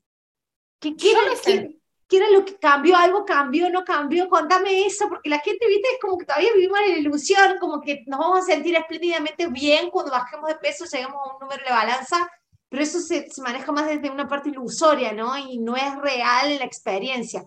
¿Qué, 0.80 0.96
qué, 0.96 1.14
qué, 1.44 1.81
¿Qué 2.12 2.20
lo 2.30 2.44
que 2.44 2.58
cambió? 2.58 2.98
¿Algo 2.98 3.24
cambió? 3.24 3.70
¿No 3.70 3.86
cambió? 3.86 4.28
Contame 4.28 4.86
eso, 4.86 5.08
porque 5.08 5.30
la 5.30 5.40
gente, 5.40 5.66
viste, 5.66 5.88
es 5.94 6.00
como 6.02 6.18
que 6.18 6.26
todavía 6.26 6.52
vivimos 6.54 6.78
en 6.86 6.92
la 6.92 6.98
ilusión, 6.98 7.58
como 7.58 7.80
que 7.80 8.04
nos 8.06 8.20
vamos 8.20 8.40
a 8.40 8.42
sentir 8.42 8.76
espléndidamente 8.76 9.48
bien 9.48 9.90
cuando 9.90 10.12
bajemos 10.12 10.50
de 10.50 10.56
peso, 10.56 10.84
llegamos 10.84 11.22
a 11.24 11.34
un 11.34 11.40
número 11.40 11.64
de 11.64 11.72
balanza, 11.72 12.30
pero 12.68 12.84
eso 12.84 13.00
se, 13.00 13.30
maneja 13.42 13.72
más 13.72 13.88
desde 13.88 14.10
una 14.10 14.28
parte 14.28 14.50
ilusoria, 14.50 15.14
¿no? 15.14 15.38
Y 15.38 15.60
no 15.60 15.78
es 15.78 15.96
real 16.02 16.58
la 16.60 16.66
experiencia. 16.66 17.46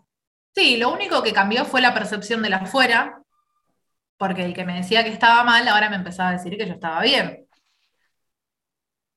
Sí, 0.55 0.79
lo 0.79 0.91
único 0.91 1.23
que 1.23 1.35
cambió 1.35 1.67
fue 1.67 1.83
la 1.83 1.93
percepción 1.93 2.41
de 2.41 2.49
la 2.49 2.57
afuera, 2.57 3.21
porque 4.17 4.47
el 4.47 4.55
que 4.55 4.65
me 4.65 4.77
decía 4.77 5.05
que 5.05 5.11
estaba 5.11 5.45
mal, 5.45 5.69
ahora 5.69 5.91
me 5.91 5.97
empezaba 5.97 6.31
a 6.31 6.39
decir 6.39 6.57
que 6.57 6.67
yo 6.67 6.73
estaba 6.73 7.03
bien. 7.03 7.47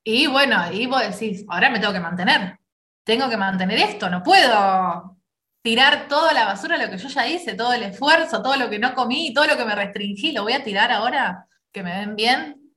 Y 0.04 0.28
bueno, 0.28 0.58
ahí 0.60 0.88
vos 0.88 1.00
decís, 1.00 1.46
ahora 1.48 1.70
me 1.70 1.80
tengo 1.80 1.94
que 1.94 2.02
mantener. 2.02 2.60
Tengo 3.06 3.30
que 3.30 3.38
mantener 3.38 3.80
esto, 3.80 4.10
no 4.10 4.22
puedo 4.22 5.17
tirar 5.68 6.08
toda 6.08 6.32
la 6.32 6.46
basura, 6.46 6.78
lo 6.78 6.90
que 6.90 6.98
yo 6.98 7.10
ya 7.10 7.28
hice, 7.28 7.54
todo 7.54 7.74
el 7.74 7.84
esfuerzo, 7.84 8.42
todo 8.42 8.56
lo 8.56 8.70
que 8.70 8.80
no 8.80 8.96
comí, 8.96 9.34
todo 9.34 9.48
lo 9.48 9.58
que 9.58 9.66
me 9.66 9.76
restringí, 9.76 10.32
lo 10.32 10.44
voy 10.44 10.54
a 10.54 10.64
tirar 10.64 10.94
ahora 10.94 11.46
que 11.74 11.84
me 11.84 11.92
ven 11.92 12.16
bien. 12.16 12.72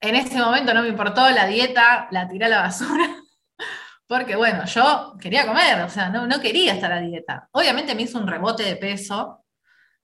En 0.00 0.14
ese 0.14 0.38
momento 0.38 0.72
no 0.72 0.80
me 0.80 0.88
importó 0.88 1.28
la 1.28 1.44
dieta, 1.44 2.08
la 2.12 2.26
tiré 2.26 2.46
a 2.46 2.48
la 2.48 2.62
basura, 2.62 3.04
porque 4.06 4.36
bueno, 4.36 4.64
yo 4.64 5.18
quería 5.20 5.46
comer, 5.46 5.82
o 5.82 5.90
sea, 5.90 6.08
no, 6.08 6.26
no 6.26 6.40
quería 6.40 6.72
estar 6.72 6.92
a 6.92 7.00
dieta. 7.02 7.50
Obviamente 7.52 7.94
me 7.94 8.02
hizo 8.04 8.18
un 8.18 8.26
rebote 8.26 8.62
de 8.62 8.76
peso, 8.76 9.44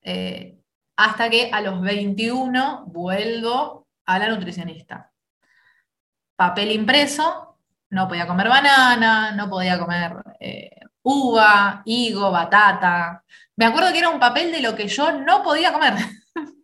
eh, 0.02 0.58
hasta 0.96 1.30
que 1.30 1.48
a 1.50 1.62
los 1.62 1.80
21 1.80 2.84
vuelvo 2.88 3.88
a 4.04 4.18
la 4.18 4.28
nutricionista. 4.28 5.10
Papel 6.36 6.72
impreso, 6.72 7.58
no 7.88 8.06
podía 8.08 8.26
comer 8.26 8.50
banana, 8.50 9.32
no 9.32 9.48
podía 9.48 9.78
comer 9.78 10.22
eh, 10.38 10.80
uva, 11.08 11.82
higo, 11.84 12.32
batata. 12.32 13.22
Me 13.54 13.64
acuerdo 13.64 13.92
que 13.92 13.98
era 14.00 14.08
un 14.08 14.18
papel 14.18 14.50
de 14.50 14.60
lo 14.60 14.74
que 14.74 14.88
yo 14.88 15.12
no 15.12 15.42
podía 15.42 15.72
comer. 15.72 15.94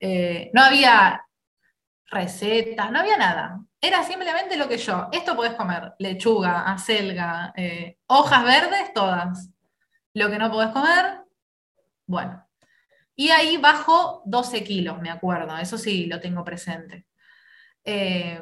Eh, 0.00 0.52
no 0.54 0.62
había 0.62 1.26
recetas, 2.06 2.92
no 2.92 3.00
había 3.00 3.16
nada. 3.16 3.58
Era 3.80 4.04
simplemente 4.04 4.56
lo 4.56 4.68
que 4.68 4.78
yo. 4.78 5.08
Esto 5.10 5.34
podés 5.34 5.54
comer, 5.54 5.94
lechuga, 5.98 6.70
acelga, 6.70 7.52
eh, 7.56 7.98
hojas 8.06 8.44
verdes, 8.44 8.92
todas. 8.94 9.50
Lo 10.14 10.30
que 10.30 10.38
no 10.38 10.52
podés 10.52 10.70
comer, 10.70 11.24
bueno. 12.06 12.46
Y 13.16 13.30
ahí 13.30 13.56
bajo 13.56 14.22
12 14.24 14.62
kilos, 14.62 15.00
me 15.00 15.10
acuerdo, 15.10 15.58
eso 15.58 15.76
sí 15.76 16.06
lo 16.06 16.20
tengo 16.20 16.44
presente. 16.44 17.08
Eh, 17.82 18.40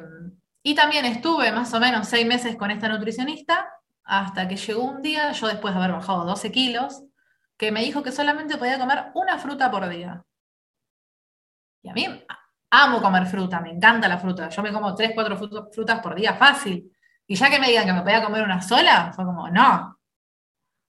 y 0.61 0.75
también 0.75 1.05
estuve 1.05 1.51
más 1.51 1.73
o 1.73 1.79
menos 1.79 2.07
seis 2.07 2.27
meses 2.27 2.55
con 2.55 2.69
esta 2.69 2.87
nutricionista, 2.87 3.67
hasta 4.07 4.47
que 4.47 4.55
llegó 4.55 4.83
un 4.83 5.01
día, 5.01 5.33
yo 5.33 5.47
después 5.47 5.73
de 5.73 5.79
haber 5.79 5.91
bajado 5.91 6.25
12 6.25 6.51
kilos, 6.51 7.03
que 7.57 7.71
me 7.71 7.81
dijo 7.81 8.01
que 8.03 8.11
solamente 8.11 8.57
podía 8.57 8.79
comer 8.79 9.11
una 9.15 9.37
fruta 9.37 9.69
por 9.69 9.87
día. 9.89 10.23
Y 11.81 11.89
a 11.89 11.93
mí 11.93 12.25
amo 12.71 13.01
comer 13.01 13.25
fruta, 13.27 13.59
me 13.59 13.71
encanta 13.71 14.07
la 14.07 14.17
fruta. 14.17 14.49
Yo 14.49 14.63
me 14.63 14.71
como 14.71 14.95
tres, 14.95 15.11
cuatro 15.13 15.37
frutas 15.37 15.99
por 15.99 16.15
día 16.15 16.35
fácil. 16.35 16.91
Y 17.27 17.35
ya 17.35 17.49
que 17.49 17.59
me 17.59 17.67
digan 17.67 17.85
que 17.85 17.93
me 17.93 18.01
podía 18.01 18.23
comer 18.23 18.43
una 18.43 18.61
sola, 18.61 19.11
fue 19.13 19.25
como, 19.25 19.49
no. 19.49 19.99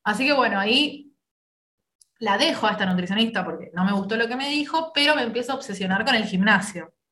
Así 0.04 0.24
que 0.24 0.32
bueno, 0.32 0.60
ahí 0.60 1.12
la 2.20 2.38
dejo 2.38 2.66
a 2.66 2.72
esta 2.72 2.86
nutricionista 2.86 3.44
porque 3.44 3.70
no 3.74 3.84
me 3.84 3.92
gustó 3.92 4.16
lo 4.16 4.28
que 4.28 4.36
me 4.36 4.48
dijo, 4.48 4.92
pero 4.92 5.16
me 5.16 5.22
empiezo 5.22 5.52
a 5.52 5.56
obsesionar 5.56 6.04
con 6.04 6.14
el 6.14 6.24
gimnasio. 6.24 6.94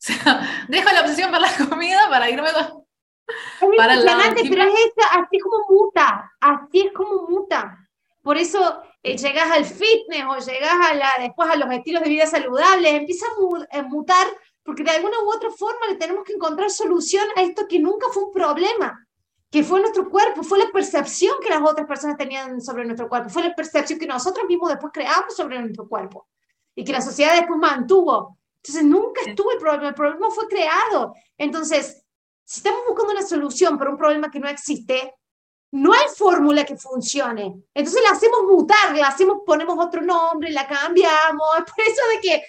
O 0.00 0.02
sea, 0.02 0.40
dejo 0.68 0.90
la 0.94 1.02
obsesión 1.02 1.30
por 1.30 1.42
la 1.42 1.68
comida 1.68 2.08
para 2.08 2.30
irme. 2.30 2.48
Es 3.60 3.76
para 3.76 3.94
pero 3.94 4.62
es 4.62 4.92
así 5.12 5.38
como 5.38 5.64
muta, 5.68 6.32
así 6.40 6.80
es 6.80 6.92
como 6.92 7.28
muta. 7.28 7.76
Por 8.22 8.36
eso 8.36 8.82
eh, 9.02 9.16
llegas 9.16 9.50
al 9.50 9.64
fitness 9.64 10.24
o 10.28 10.38
llegas 10.38 10.74
a 10.90 10.94
la, 10.94 11.10
después 11.20 11.48
a 11.48 11.56
los 11.56 11.72
estilos 11.72 12.02
de 12.02 12.10
vida 12.10 12.26
saludables, 12.26 12.92
empieza 12.92 13.26
a, 13.72 13.82
mutar 13.82 14.26
porque 14.62 14.84
de 14.84 14.90
alguna 14.90 15.18
u 15.24 15.30
otra 15.30 15.50
forma 15.50 15.86
le 15.88 15.96
tenemos 15.96 16.24
que 16.24 16.34
encontrar 16.34 16.70
solución 16.70 17.26
a 17.36 17.42
esto 17.42 17.66
que 17.66 17.78
nunca 17.78 18.08
fue 18.12 18.24
un 18.24 18.32
problema, 18.32 19.06
que 19.50 19.64
fue 19.64 19.80
nuestro 19.80 20.10
cuerpo, 20.10 20.42
fue 20.42 20.58
la 20.58 20.70
percepción 20.70 21.36
que 21.42 21.48
las 21.48 21.62
otras 21.62 21.86
personas 21.86 22.18
tenían 22.18 22.60
sobre 22.60 22.84
nuestro 22.84 23.08
cuerpo, 23.08 23.30
fue 23.30 23.42
la 23.42 23.54
percepción 23.54 23.98
que 23.98 24.06
nosotros 24.06 24.46
mismos 24.46 24.68
después 24.68 24.92
creamos 24.92 25.34
sobre 25.34 25.58
nuestro 25.58 25.88
cuerpo 25.88 26.28
y 26.74 26.84
que 26.84 26.92
la 26.92 27.00
sociedad 27.00 27.34
después 27.34 27.58
mantuvo. 27.58 28.38
Entonces 28.62 28.84
nunca 28.84 29.22
estuvo 29.26 29.50
el 29.52 29.58
problema, 29.58 29.88
el 29.88 29.94
problema 29.94 30.30
fue 30.30 30.46
creado. 30.46 31.14
Entonces, 31.38 31.99
si 32.50 32.58
estamos 32.58 32.80
buscando 32.84 33.12
una 33.12 33.22
solución 33.22 33.78
para 33.78 33.92
un 33.92 33.96
problema 33.96 34.28
que 34.28 34.40
no 34.40 34.48
existe, 34.48 35.14
no 35.70 35.92
hay 35.92 36.06
fórmula 36.16 36.64
que 36.64 36.76
funcione. 36.76 37.62
Entonces 37.72 38.02
la 38.02 38.10
hacemos 38.10 38.42
mutar, 38.42 38.96
la 38.96 39.06
hacemos, 39.06 39.42
ponemos 39.46 39.78
otro 39.78 40.02
nombre, 40.02 40.50
la 40.50 40.66
cambiamos. 40.66 41.46
Es 41.58 41.72
por 41.72 41.84
eso 41.84 42.02
de 42.12 42.20
que 42.20 42.42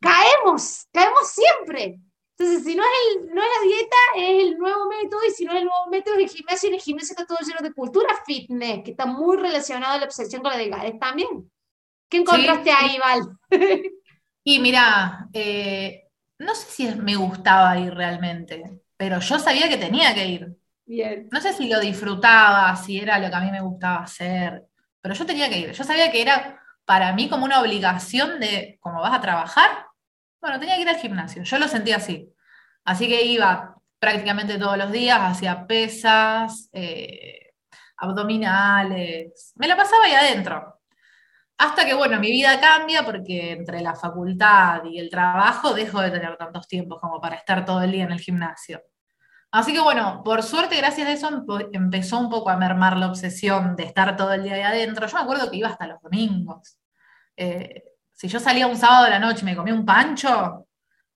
caemos, 0.00 0.88
caemos 0.92 1.28
siempre. 1.28 2.00
Entonces, 2.36 2.64
si 2.64 2.74
no 2.74 2.82
es, 2.82 2.90
el, 3.14 3.32
no 3.32 3.40
es 3.40 3.48
la 3.48 3.62
dieta, 3.64 3.96
es 4.16 4.42
el 4.42 4.58
nuevo 4.58 4.88
método, 4.88 5.20
y 5.24 5.30
si 5.30 5.44
no 5.44 5.52
es 5.52 5.58
el 5.58 5.66
nuevo 5.66 5.86
método, 5.88 6.14
es 6.16 6.22
el 6.22 6.28
gimnasio, 6.28 6.66
y 6.66 6.70
en 6.70 6.74
el 6.74 6.80
gimnasio 6.80 7.12
está 7.12 7.24
todo 7.24 7.38
lleno 7.46 7.60
de 7.62 7.72
cultura 7.72 8.08
fitness, 8.26 8.82
que 8.82 8.90
está 8.90 9.06
muy 9.06 9.36
relacionado 9.36 9.92
a 9.92 9.98
la 9.98 10.06
obsesión 10.06 10.42
con 10.42 10.50
la 10.50 10.58
delgadez 10.58 10.98
también. 10.98 11.48
¿Qué 12.08 12.16
encontraste 12.16 12.72
ahí, 12.72 12.98
Val? 12.98 13.38
y 14.42 14.58
mira, 14.58 15.28
eh, 15.32 16.08
no 16.40 16.56
sé 16.56 16.66
si 16.68 16.94
me 16.96 17.14
gustaba 17.14 17.78
ir 17.78 17.94
realmente, 17.94 18.82
pero 19.02 19.18
yo 19.18 19.36
sabía 19.40 19.68
que 19.68 19.78
tenía 19.78 20.14
que 20.14 20.28
ir. 20.28 20.56
No 21.32 21.40
sé 21.40 21.52
si 21.52 21.68
lo 21.68 21.80
disfrutaba, 21.80 22.76
si 22.76 23.00
era 23.00 23.18
lo 23.18 23.28
que 23.28 23.34
a 23.34 23.40
mí 23.40 23.50
me 23.50 23.60
gustaba 23.60 24.04
hacer, 24.04 24.64
pero 25.00 25.12
yo 25.12 25.26
tenía 25.26 25.50
que 25.50 25.58
ir. 25.58 25.72
Yo 25.72 25.82
sabía 25.82 26.12
que 26.12 26.22
era 26.22 26.62
para 26.84 27.12
mí 27.12 27.28
como 27.28 27.44
una 27.44 27.60
obligación 27.60 28.38
de, 28.38 28.78
como 28.80 29.00
vas 29.00 29.12
a 29.12 29.20
trabajar, 29.20 29.86
bueno, 30.40 30.60
tenía 30.60 30.76
que 30.76 30.82
ir 30.82 30.88
al 30.88 30.98
gimnasio. 30.98 31.42
Yo 31.42 31.58
lo 31.58 31.66
sentía 31.66 31.96
así. 31.96 32.32
Así 32.84 33.08
que 33.08 33.24
iba 33.24 33.74
prácticamente 33.98 34.56
todos 34.56 34.78
los 34.78 34.92
días, 34.92 35.18
hacía 35.20 35.66
pesas, 35.66 36.70
eh, 36.72 37.54
abdominales, 37.96 39.52
me 39.56 39.66
la 39.66 39.76
pasaba 39.76 40.04
ahí 40.04 40.12
adentro. 40.12 40.80
Hasta 41.58 41.84
que, 41.84 41.94
bueno, 41.94 42.20
mi 42.20 42.30
vida 42.30 42.60
cambia 42.60 43.04
porque 43.04 43.50
entre 43.50 43.80
la 43.80 43.96
facultad 43.96 44.84
y 44.84 45.00
el 45.00 45.10
trabajo 45.10 45.74
dejo 45.74 46.00
de 46.00 46.12
tener 46.12 46.36
tantos 46.36 46.68
tiempos 46.68 47.00
como 47.00 47.20
para 47.20 47.34
estar 47.34 47.64
todo 47.64 47.82
el 47.82 47.90
día 47.90 48.04
en 48.04 48.12
el 48.12 48.20
gimnasio. 48.20 48.80
Así 49.52 49.74
que 49.74 49.80
bueno, 49.80 50.22
por 50.24 50.42
suerte, 50.42 50.76
gracias 50.78 51.06
a 51.06 51.12
eso 51.12 51.44
empezó 51.72 52.18
un 52.18 52.30
poco 52.30 52.48
a 52.48 52.56
mermar 52.56 52.96
la 52.96 53.08
obsesión 53.08 53.76
de 53.76 53.84
estar 53.84 54.16
todo 54.16 54.32
el 54.32 54.44
día 54.44 54.54
ahí 54.54 54.62
adentro. 54.62 55.06
Yo 55.06 55.14
me 55.14 55.22
acuerdo 55.22 55.50
que 55.50 55.58
iba 55.58 55.68
hasta 55.68 55.86
los 55.86 56.00
domingos. 56.00 56.78
Eh, 57.36 57.84
si 58.14 58.28
yo 58.28 58.40
salía 58.40 58.66
un 58.66 58.78
sábado 58.78 59.04
de 59.04 59.10
la 59.10 59.18
noche 59.18 59.42
y 59.42 59.44
me 59.44 59.54
comía 59.54 59.74
un 59.74 59.84
pancho, 59.84 60.68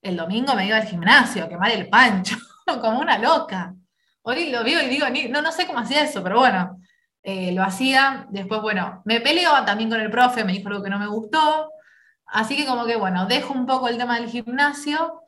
el 0.02 0.18
domingo 0.18 0.54
me 0.54 0.66
iba 0.66 0.76
al 0.76 0.86
gimnasio 0.86 1.44
a 1.44 1.48
quemar 1.48 1.70
el 1.70 1.88
pancho, 1.88 2.36
como 2.66 3.00
una 3.00 3.16
loca. 3.16 3.74
Hoy 4.20 4.50
lo 4.50 4.62
veo 4.62 4.82
y 4.82 4.88
digo, 4.88 5.06
no, 5.30 5.40
no 5.40 5.50
sé 5.50 5.66
cómo 5.66 5.78
hacía 5.78 6.02
eso, 6.02 6.22
pero 6.22 6.40
bueno, 6.40 6.78
eh, 7.22 7.52
lo 7.52 7.62
hacía. 7.62 8.26
Después, 8.28 8.60
bueno, 8.60 9.00
me 9.06 9.22
peleó 9.22 9.64
también 9.64 9.88
con 9.88 10.00
el 10.00 10.10
profe, 10.10 10.44
me 10.44 10.52
dijo 10.52 10.68
algo 10.68 10.82
que 10.82 10.90
no 10.90 10.98
me 10.98 11.06
gustó. 11.06 11.70
Así 12.26 12.54
que 12.54 12.66
como 12.66 12.84
que, 12.84 12.96
bueno, 12.96 13.24
dejo 13.26 13.54
un 13.54 13.64
poco 13.64 13.88
el 13.88 13.96
tema 13.96 14.16
del 14.16 14.28
gimnasio 14.28 15.22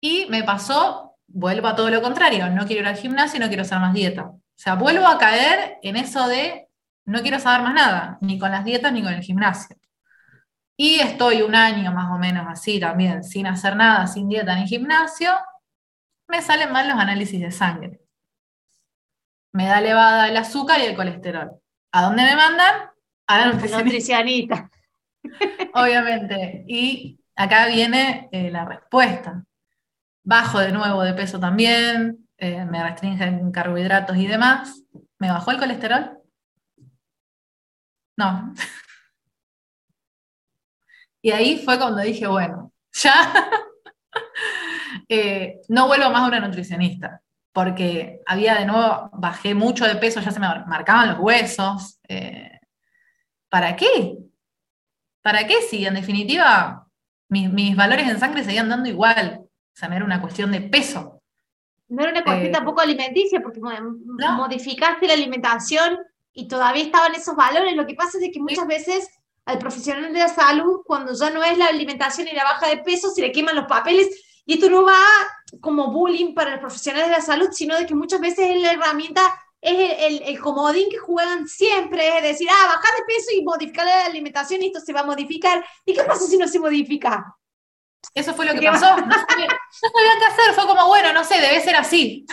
y 0.00 0.26
me 0.26 0.44
pasó 0.44 1.05
vuelvo 1.28 1.68
a 1.68 1.76
todo 1.76 1.90
lo 1.90 2.02
contrario, 2.02 2.48
no 2.50 2.66
quiero 2.66 2.82
ir 2.82 2.88
al 2.88 2.96
gimnasio 2.96 3.38
y 3.38 3.40
no 3.40 3.48
quiero 3.48 3.62
hacer 3.62 3.78
más 3.78 3.92
dieta. 3.92 4.24
O 4.24 4.40
sea, 4.54 4.74
vuelvo 4.74 5.06
a 5.06 5.18
caer 5.18 5.78
en 5.82 5.96
eso 5.96 6.26
de 6.28 6.68
no 7.04 7.20
quiero 7.22 7.38
saber 7.38 7.62
más 7.62 7.74
nada, 7.74 8.18
ni 8.20 8.38
con 8.38 8.50
las 8.50 8.64
dietas 8.64 8.92
ni 8.92 9.02
con 9.02 9.12
el 9.12 9.22
gimnasio. 9.22 9.76
Y 10.76 11.00
estoy 11.00 11.42
un 11.42 11.54
año 11.54 11.92
más 11.92 12.10
o 12.10 12.18
menos 12.18 12.46
así 12.48 12.78
también, 12.80 13.24
sin 13.24 13.46
hacer 13.46 13.76
nada, 13.76 14.06
sin 14.06 14.28
dieta 14.28 14.54
ni 14.56 14.66
gimnasio, 14.66 15.32
me 16.28 16.42
salen 16.42 16.72
mal 16.72 16.88
los 16.88 16.98
análisis 16.98 17.40
de 17.40 17.50
sangre. 17.50 18.00
Me 19.52 19.66
da 19.66 19.78
elevada 19.78 20.28
el 20.28 20.36
azúcar 20.36 20.80
y 20.80 20.84
el 20.84 20.96
colesterol. 20.96 21.50
¿A 21.92 22.02
dónde 22.02 22.24
me 22.24 22.36
mandan? 22.36 22.90
A 23.26 23.38
la 23.38 23.52
nutricionista. 23.52 24.70
Obviamente. 25.74 26.64
Y 26.66 27.18
acá 27.34 27.66
viene 27.66 28.28
eh, 28.32 28.50
la 28.50 28.64
respuesta 28.64 29.44
bajo 30.26 30.58
de 30.58 30.72
nuevo 30.72 31.04
de 31.04 31.14
peso 31.14 31.38
también, 31.38 32.28
eh, 32.36 32.64
me 32.64 32.82
restringen 32.82 33.52
carbohidratos 33.52 34.16
y 34.16 34.26
demás. 34.26 34.82
¿Me 35.18 35.30
bajó 35.30 35.52
el 35.52 35.58
colesterol? 35.58 36.18
No. 38.16 38.52
y 41.22 41.30
ahí 41.30 41.62
fue 41.64 41.78
cuando 41.78 42.02
dije, 42.02 42.26
bueno, 42.26 42.72
ya 42.92 43.48
eh, 45.08 45.60
no 45.68 45.86
vuelvo 45.86 46.10
más 46.10 46.22
a 46.22 46.26
una 46.26 46.40
nutricionista, 46.40 47.22
porque 47.52 48.20
había 48.26 48.56
de 48.56 48.66
nuevo, 48.66 49.08
bajé 49.12 49.54
mucho 49.54 49.86
de 49.86 49.94
peso, 49.94 50.20
ya 50.20 50.32
se 50.32 50.40
me 50.40 50.48
marcaban 50.66 51.10
los 51.10 51.20
huesos. 51.20 52.00
Eh, 52.08 52.50
¿Para 53.48 53.76
qué? 53.76 54.18
¿Para 55.22 55.46
qué 55.46 55.62
si 55.62 55.86
en 55.86 55.94
definitiva 55.94 56.88
mis, 57.28 57.48
mis 57.52 57.76
valores 57.76 58.08
en 58.08 58.18
sangre 58.18 58.42
seguían 58.42 58.68
dando 58.68 58.88
igual? 58.88 59.45
O 59.76 59.78
sea, 59.78 59.90
no 59.90 59.96
era 59.96 60.06
una 60.06 60.22
cuestión 60.22 60.50
de 60.52 60.62
peso. 60.62 61.20
No 61.88 62.02
era 62.02 62.10
una 62.10 62.24
cuestión 62.24 62.48
eh, 62.48 62.52
tampoco 62.52 62.80
alimenticia, 62.80 63.42
porque 63.42 63.60
modificaste 63.60 65.06
la 65.06 65.12
alimentación 65.12 65.98
y 66.32 66.48
todavía 66.48 66.84
estaban 66.84 67.14
esos 67.14 67.36
valores. 67.36 67.76
Lo 67.76 67.86
que 67.86 67.94
pasa 67.94 68.16
es 68.18 68.30
que 68.32 68.40
muchas 68.40 68.66
veces 68.66 69.06
al 69.44 69.58
profesional 69.58 70.14
de 70.14 70.18
la 70.18 70.28
salud, 70.28 70.80
cuando 70.86 71.12
ya 71.12 71.28
no 71.28 71.44
es 71.44 71.58
la 71.58 71.66
alimentación 71.66 72.26
y 72.26 72.32
la 72.32 72.44
baja 72.44 72.68
de 72.68 72.78
peso, 72.78 73.10
se 73.10 73.20
le 73.20 73.32
queman 73.32 73.54
los 73.54 73.66
papeles. 73.66 74.08
Y 74.46 74.54
esto 74.54 74.70
no 74.70 74.82
va 74.82 74.96
como 75.60 75.92
bullying 75.92 76.32
para 76.32 76.52
los 76.52 76.60
profesionales 76.60 77.08
de 77.08 77.16
la 77.16 77.20
salud, 77.20 77.48
sino 77.52 77.76
de 77.76 77.84
que 77.84 77.94
muchas 77.94 78.20
veces 78.20 78.48
es 78.48 78.62
la 78.62 78.72
herramienta, 78.72 79.20
es 79.60 80.06
el, 80.06 80.22
el, 80.22 80.40
comodín 80.40 80.88
que 80.88 80.96
juegan 80.96 81.46
siempre, 81.46 82.16
es 82.16 82.22
decir, 82.22 82.48
ah, 82.50 82.66
bajar 82.66 82.96
de 82.96 83.14
peso 83.14 83.28
y 83.36 83.44
modificar 83.44 83.84
la 83.84 84.06
alimentación 84.06 84.62
y 84.62 84.68
esto 84.68 84.80
se 84.80 84.94
va 84.94 85.00
a 85.00 85.06
modificar. 85.06 85.62
¿Y 85.84 85.92
qué 85.92 86.02
pasa 86.02 86.26
si 86.26 86.38
no 86.38 86.48
se 86.48 86.58
modifica? 86.58 87.36
Eso 88.14 88.34
fue 88.34 88.46
lo 88.46 88.54
que 88.54 88.66
pasó. 88.66 88.96
No 88.96 89.12
sabía, 89.12 89.48
qué 89.48 90.24
hacer. 90.26 90.54
Fue 90.54 90.66
como, 90.66 90.86
bueno, 90.86 91.12
no 91.12 91.24
sé, 91.24 91.40
debe 91.40 91.60
ser 91.60 91.76
así. 91.76 92.26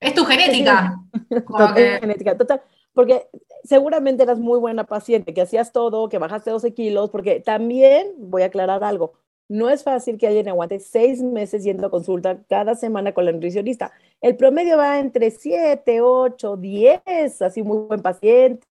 Es 0.00 0.14
tu 0.14 0.24
genética. 0.24 0.94
Total, 1.46 2.00
genética, 2.00 2.36
total. 2.36 2.62
Porque 2.92 3.28
seguramente 3.64 4.22
eras 4.22 4.38
muy 4.38 4.58
buena 4.58 4.84
paciente, 4.84 5.34
que 5.34 5.42
hacías 5.42 5.72
todo, 5.72 6.08
que 6.08 6.18
bajaste 6.18 6.50
12 6.50 6.74
kilos, 6.74 7.10
porque 7.10 7.40
también 7.40 8.12
voy 8.18 8.42
a 8.42 8.46
aclarar 8.46 8.84
algo. 8.84 9.14
No 9.48 9.68
es 9.68 9.82
fácil 9.82 10.16
que 10.16 10.26
alguien 10.26 10.48
aguante 10.48 10.80
seis 10.80 11.22
meses 11.22 11.64
yendo 11.64 11.86
a 11.86 11.90
consulta 11.90 12.42
cada 12.48 12.74
semana 12.74 13.12
con 13.12 13.24
la 13.24 13.32
nutricionista. 13.32 13.92
El 14.20 14.36
promedio 14.36 14.78
va 14.78 14.98
entre 14.98 15.30
7, 15.30 16.00
8, 16.00 16.56
10, 16.56 17.42
así 17.42 17.62
muy 17.62 17.78
buen 17.86 18.00
paciente, 18.00 18.66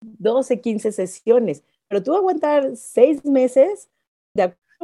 12, 0.00 0.60
15 0.60 0.92
sesiones. 0.92 1.64
Pero 1.88 2.02
tú 2.02 2.14
aguantar 2.14 2.76
seis 2.76 3.24
meses, 3.24 3.88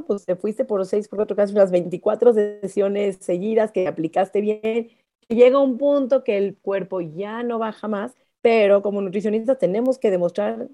pues 0.04 0.24
te 0.24 0.36
fuiste 0.36 0.64
por 0.64 0.84
seis, 0.86 1.08
por 1.08 1.18
cuatro 1.18 1.36
casos, 1.36 1.54
las 1.54 1.70
24 1.70 2.32
sesiones 2.32 3.18
seguidas 3.20 3.72
que 3.72 3.86
aplicaste 3.88 4.40
bien. 4.40 4.90
llega 5.28 5.58
un 5.60 5.78
punto 5.78 6.24
que 6.24 6.36
el 6.38 6.56
cuerpo 6.58 7.00
ya 7.00 7.42
no 7.42 7.58
baja 7.58 7.88
más, 7.88 8.14
pero 8.42 8.82
como 8.82 9.00
nutricionistas 9.02 9.58
tenemos 9.58 9.98
que 9.98 10.10
demostrar, 10.10 10.68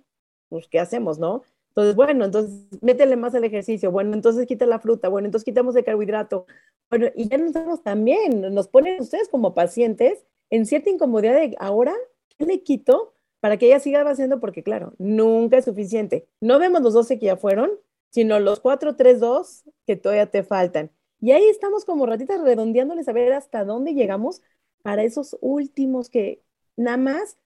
pues, 0.49 0.69
qué 0.69 0.79
hacemos, 0.81 1.19
¿no? 1.19 1.43
Entonces, 1.69 1.97
bueno, 1.97 2.25
entonces 2.25 2.69
métele 2.83 3.17
más 3.17 3.35
al 3.35 3.43
ejercicio, 3.45 3.91
bueno, 3.91 4.15
entonces 4.15 4.47
quita 4.47 4.65
la 4.65 4.79
fruta, 4.79 5.09
bueno, 5.09 5.27
entonces 5.27 5.45
quitamos 5.45 5.75
el 5.75 5.85
carbohidrato. 5.85 6.47
Bueno, 6.89 7.09
y 7.17 7.29
ya 7.29 7.37
nosotros 7.37 7.83
también, 7.83 8.55
nos 8.55 8.69
ponen 8.69 9.01
ustedes 9.01 9.29
como 9.29 9.55
pacientes 9.55 10.25
en 10.51 10.67
cierta 10.67 10.91
incomodidad 10.91 11.35
de 11.35 11.57
ahora, 11.59 11.93
¿qué 12.39 12.47
le 12.47 12.63
quito 12.63 13.15
para 13.41 13.57
que 13.57 13.67
ella 13.67 13.81
siga 13.81 14.09
haciendo? 14.09 14.39
Porque 14.39 14.63
claro, 14.63 14.95
nunca 14.99 15.59
es 15.59 15.65
suficiente. 15.65 16.29
No 16.41 16.61
vemos 16.61 16.81
los 16.83 16.95
12 16.95 17.19
que 17.19 17.27
ya 17.27 17.37
fueron, 17.37 17.73
sino 18.15 18.39
los 18.39 18.61
4, 18.61 18.95
3, 18.95 19.19
2 19.19 19.65
que 19.87 19.97
todavía 19.97 20.31
te 20.31 20.45
faltan. 20.45 20.93
Y 21.21 21.33
ahí 21.33 21.47
estamos 21.49 21.85
como 21.85 22.07
ratitas 22.07 22.41
redondeándoles 22.41 23.09
a 23.09 23.13
ver 23.13 23.33
hasta 23.33 23.65
dónde 23.65 23.93
llegamos 23.93 24.41
para 24.83 25.03
esos 25.03 25.37
últimos 25.41 26.11
que 26.11 26.41
nada 26.77 26.97
más, 26.97 27.39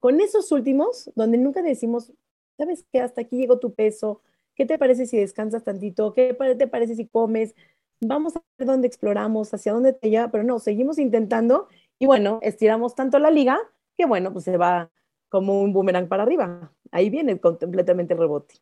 con 0.00 0.20
esos 0.20 0.50
últimos, 0.50 1.12
donde 1.14 1.38
nunca 1.38 1.62
decimos, 1.62 2.12
¿sabes 2.58 2.84
qué? 2.90 3.00
Hasta 3.00 3.20
aquí 3.20 3.36
llegó 3.36 3.60
tu 3.60 3.74
peso. 3.74 4.20
¿Qué 4.56 4.66
te 4.66 4.78
parece 4.78 5.06
si 5.06 5.16
descansas 5.16 5.62
tantito? 5.62 6.12
¿Qué 6.12 6.34
te 6.58 6.66
parece 6.66 6.96
si 6.96 7.06
comes? 7.06 7.54
Vamos 8.00 8.34
a 8.34 8.42
ver 8.58 8.66
dónde 8.66 8.88
exploramos, 8.88 9.54
hacia 9.54 9.72
dónde 9.72 9.92
te 9.92 10.10
lleva, 10.10 10.32
pero 10.32 10.42
no, 10.42 10.58
seguimos 10.58 10.98
intentando 10.98 11.68
y 12.00 12.06
bueno, 12.06 12.40
estiramos 12.42 12.96
tanto 12.96 13.20
la 13.20 13.30
liga 13.30 13.60
que 13.96 14.06
bueno, 14.06 14.32
pues 14.32 14.44
se 14.44 14.56
va 14.56 14.90
como 15.28 15.62
un 15.62 15.72
boomerang 15.72 16.08
para 16.08 16.24
arriba. 16.24 16.72
Ahí 16.90 17.10
viene 17.10 17.38
completamente 17.40 18.14
el 18.14 18.18
rebote. 18.18 18.56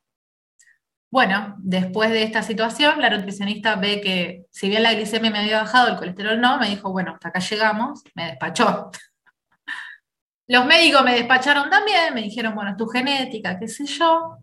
Bueno, 1.15 1.55
después 1.61 2.11
de 2.11 2.25
esta 2.25 2.43
situación, 2.43 3.01
la 3.01 3.09
nutricionista 3.09 3.77
ve 3.77 4.01
que 4.01 4.47
si 4.51 4.69
bien 4.69 4.83
la 4.83 4.95
glicemia 4.95 5.31
me 5.31 5.39
había 5.39 5.61
bajado, 5.61 5.91
el 5.91 5.97
colesterol 5.97 6.41
no, 6.41 6.59
me 6.59 6.69
dijo, 6.69 6.91
bueno, 6.91 7.13
hasta 7.13 7.29
acá 7.29 7.39
llegamos, 7.39 8.03
me 8.17 8.27
despachó. 8.31 8.91
Los 10.49 10.67
médicos 10.67 11.05
me 11.05 11.15
despacharon 11.15 11.71
también, 11.71 12.13
me 12.15 12.23
dijeron, 12.23 12.57
bueno, 12.57 12.73
es 12.73 12.77
tu 12.77 12.89
genética, 12.89 13.57
qué 13.61 13.69
sé 13.69 13.87
yo. 13.87 14.39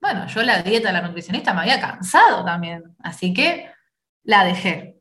Bueno, 0.00 0.28
yo 0.28 0.44
la 0.44 0.62
dieta 0.62 0.90
de 0.90 0.92
la 0.92 1.02
nutricionista 1.02 1.52
me 1.54 1.62
había 1.62 1.80
cansado 1.80 2.44
también, 2.44 2.84
así 3.00 3.34
que 3.34 3.72
la 4.22 4.44
dejé. 4.44 5.00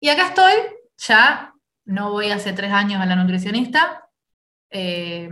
Y 0.00 0.08
acá 0.08 0.28
estoy, 0.28 0.54
ya 0.96 1.52
no 1.84 2.12
voy 2.12 2.30
hace 2.30 2.54
tres 2.54 2.72
años 2.72 2.98
a 2.98 3.04
la 3.04 3.16
nutricionista. 3.16 4.08
Eh, 4.70 5.28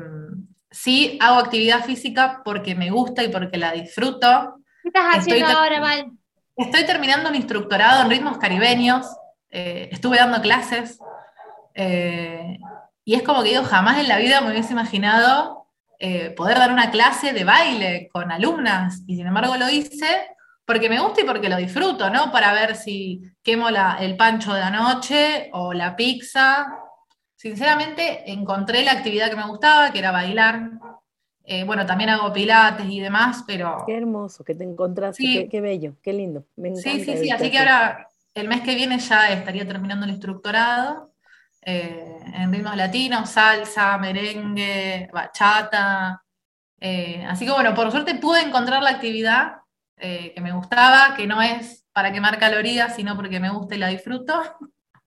sí 0.71 1.19
hago 1.21 1.39
actividad 1.39 1.85
física 1.85 2.43
porque 2.45 2.75
me 2.75 2.91
gusta 2.91 3.23
y 3.23 3.29
porque 3.29 3.59
la 3.59 3.73
disfruto. 3.73 4.57
¿Qué 4.83 4.89
estás 4.89 5.17
haciendo 5.17 5.47
ahora, 5.47 5.81
Val? 5.81 6.13
Estoy 6.57 6.85
terminando 6.85 7.29
un 7.29 7.35
instructorado 7.35 8.03
en 8.03 8.11
ritmos 8.11 8.39
caribeños. 8.39 9.07
Eh, 9.51 9.89
estuve 9.93 10.19
dando 10.19 10.41
clases. 10.41 10.99
Eh, 11.75 12.59
y 13.05 13.15
es 13.15 13.23
como 13.23 13.43
que 13.43 13.55
yo 13.55 13.65
jamás 13.65 13.99
en 13.99 14.09
la 14.09 14.19
vida 14.19 14.41
me 14.41 14.51
hubiese 14.51 14.73
imaginado 14.73 15.67
eh, 15.99 16.31
poder 16.31 16.59
dar 16.59 16.73
una 16.73 16.91
clase 16.91 17.33
de 17.33 17.45
baile 17.45 18.09
con 18.13 18.31
alumnas. 18.31 19.03
Y 19.07 19.17
sin 19.17 19.27
embargo 19.27 19.57
lo 19.57 19.69
hice 19.69 20.29
porque 20.65 20.89
me 20.89 21.01
gusta 21.01 21.23
y 21.23 21.25
porque 21.25 21.49
lo 21.49 21.57
disfruto, 21.57 22.11
¿no? 22.11 22.31
Para 22.31 22.53
ver 22.53 22.77
si 22.77 23.23
quemo 23.43 23.69
el 23.69 24.17
pancho 24.17 24.55
de 24.55 24.61
la 24.61 24.71
noche 24.71 25.51
o 25.53 25.73
la 25.73 25.97
pizza 25.97 26.67
Sinceramente, 27.41 28.31
encontré 28.31 28.85
la 28.85 28.93
actividad 28.93 29.31
que 29.31 29.37
me 29.37 29.47
gustaba, 29.47 29.91
que 29.91 29.99
era 29.99 30.11
bailar. 30.11 30.73
Eh, 31.43 31.65
bueno, 31.65 31.87
también 31.87 32.11
hago 32.11 32.31
pilates 32.35 32.85
y 32.85 33.01
demás, 33.01 33.45
pero... 33.47 33.83
Qué 33.87 33.97
hermoso 33.97 34.45
que 34.45 34.55
te 34.55 34.65
encontraste, 34.65 35.49
qué, 35.51 35.61
bello, 35.63 35.95
qué 36.03 36.13
lindo. 36.13 36.45
sí, 36.75 37.03
sí, 37.03 37.17
sí, 37.17 37.31
así 37.31 37.51
que 37.51 37.59
ahora 37.59 38.11
el 38.35 38.47
mes 38.47 38.61
que 38.61 38.75
viene 38.75 38.99
ya 38.99 39.31
estaría 39.33 39.67
terminando 39.67 40.05
el 40.05 40.11
instructorado 40.11 41.15
eh, 41.63 42.19
en 42.35 42.53
ritmos 42.53 42.77
latinos, 42.77 43.31
salsa, 43.31 43.97
merengue, 43.97 45.09
bachata. 45.11 46.23
Eh, 46.79 47.25
así 47.27 47.47
que 47.47 47.53
bueno, 47.53 47.75
por 47.75 47.91
suerte 47.91 48.17
pude 48.17 48.43
encontrar 48.43 48.83
la 48.83 48.91
actividad 48.91 49.63
que 49.97 50.41
me 50.43 50.53
gustaba, 50.53 51.15
que 51.17 51.27
no 51.27 51.41
es 51.41 51.87
para 51.93 52.13
quemar 52.13 52.39
calorías, 52.39 52.97
sino 52.97 53.17
porque 53.17 53.41
me 53.41 53.49
gusta 53.49 53.77
y 53.77 53.79
la 53.79 53.89
disfruto. 53.89 54.43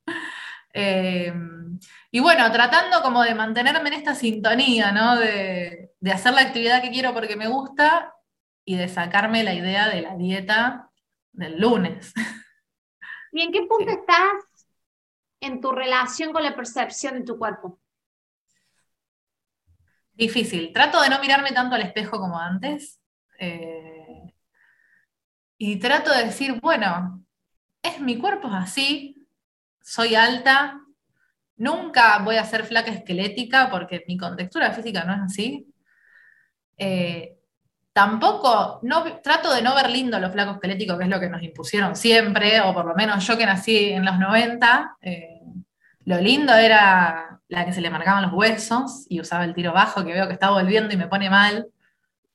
Y 2.16 2.20
bueno, 2.20 2.52
tratando 2.52 3.02
como 3.02 3.24
de 3.24 3.34
mantenerme 3.34 3.90
en 3.90 3.96
esta 3.96 4.14
sintonía, 4.14 4.92
¿no? 4.92 5.16
De, 5.16 5.96
hacer 6.14 6.34
la 6.34 6.42
actividad 6.42 6.80
que 6.80 6.92
quiero 6.92 7.12
porque 7.12 7.36
me 7.36 7.48
gusta 7.48 8.14
y 8.64 8.76
de 8.76 8.88
sacarme 8.88 9.44
la 9.44 9.56
idea 9.56 9.90
de 9.90 10.02
la 10.04 10.16
dieta 10.16 10.92
del 11.32 11.60
lunes. 11.60 12.14
¿Y 13.32 13.42
en 13.42 13.52
qué 13.52 13.64
punto 13.64 13.92
estás 13.92 14.68
en 15.40 15.60
tu 15.60 15.72
relación 15.72 16.32
con 16.32 16.44
la 16.44 16.56
percepción 16.56 17.16
de 17.16 17.26
tu 17.26 17.36
cuerpo? 17.40 17.80
Difícil. 20.12 20.72
Trato 20.72 21.02
de 21.02 21.10
no 21.10 21.20
mirarme 21.20 21.52
tanto 21.52 21.74
al 21.74 21.82
espejo 21.82 22.20
como 22.20 22.38
antes. 22.38 23.02
Eh, 23.40 24.36
y 25.58 25.80
trato 25.80 26.12
de 26.12 26.26
decir, 26.26 26.60
bueno, 26.62 27.26
es 27.82 28.00
mi 28.00 28.20
cuerpo 28.20 28.50
así, 28.50 29.28
soy 29.82 30.14
alta, 30.14 30.83
Nunca 31.58 32.18
voy 32.20 32.38
a 32.38 32.46
ser 32.46 32.66
flaca 32.66 32.92
esquelética 32.92 33.70
porque 33.70 34.04
mi 34.08 34.18
contextura 34.18 34.72
física 34.72 35.04
no 35.04 35.14
es 35.14 35.22
así. 35.22 35.68
Eh, 36.78 37.38
tampoco, 37.94 38.80
no, 38.82 39.22
trato 39.22 39.54
de 39.54 39.62
no 39.62 39.76
ver 39.76 39.90
lindo 39.90 40.20
los 40.20 40.32
flacos 40.32 40.56
esqueléticos, 40.56 40.98
que 40.98 41.04
es 41.04 41.10
lo 41.10 41.20
que 41.20 41.30
nos 41.30 41.44
impusieron 41.44 41.96
siempre, 41.96 42.60
o 42.62 42.74
por 42.74 42.86
lo 42.86 42.96
menos 42.96 43.26
yo 43.26 43.38
que 43.38 43.46
nací 43.46 43.92
en 43.92 44.04
los 44.04 44.18
90, 44.18 44.98
eh, 45.02 45.42
lo 46.06 46.20
lindo 46.20 46.54
era 46.54 47.40
la 47.48 47.66
que 47.66 47.72
se 47.72 47.82
le 47.82 47.90
marcaban 47.90 48.24
los 48.24 48.34
huesos 48.34 49.06
y 49.10 49.22
usaba 49.22 49.46
el 49.46 49.54
tiro 49.54 49.74
bajo, 49.74 50.04
que 50.04 50.14
veo 50.14 50.28
que 50.28 50.34
está 50.34 50.50
volviendo 50.50 50.94
y 50.94 50.98
me 50.98 51.08
pone 51.08 51.30
mal. 51.30 51.68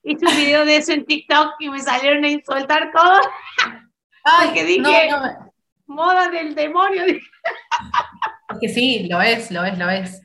Hice 0.05 0.27
un 0.27 0.37
video 0.37 0.65
de 0.65 0.77
eso 0.77 0.93
en 0.93 1.05
TikTok 1.05 1.55
y 1.59 1.69
me 1.69 1.81
salieron 1.81 2.25
a 2.25 2.29
insultar 2.29 2.91
todos. 2.93 3.27
Ay, 4.25 4.51
que 4.55 4.65
dije, 4.65 5.11
moda 5.87 6.29
del 6.31 6.55
demonio. 6.55 7.03
que 8.61 8.69
sí, 8.69 9.09
lo 9.09 9.21
es, 9.23 9.51
lo 9.51 9.65
es, 9.65 9.79
lo 9.79 9.89
es. 9.91 10.23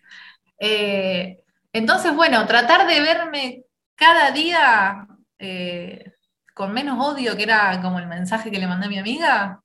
Eh, 0.59 1.39
entonces, 1.73 2.15
bueno, 2.15 2.45
tratar 2.47 2.87
de 2.87 3.01
verme 3.01 3.63
cada 3.95 4.31
día 4.31 5.07
eh, 5.39 6.13
con 6.53 6.73
menos 6.73 6.99
odio, 6.99 7.35
que 7.35 7.43
era 7.43 7.81
como 7.81 7.99
el 7.99 8.07
mensaje 8.07 8.51
que 8.51 8.59
le 8.59 8.67
mandé 8.67 8.87
a 8.87 8.89
mi 8.89 8.99
amiga, 8.99 9.61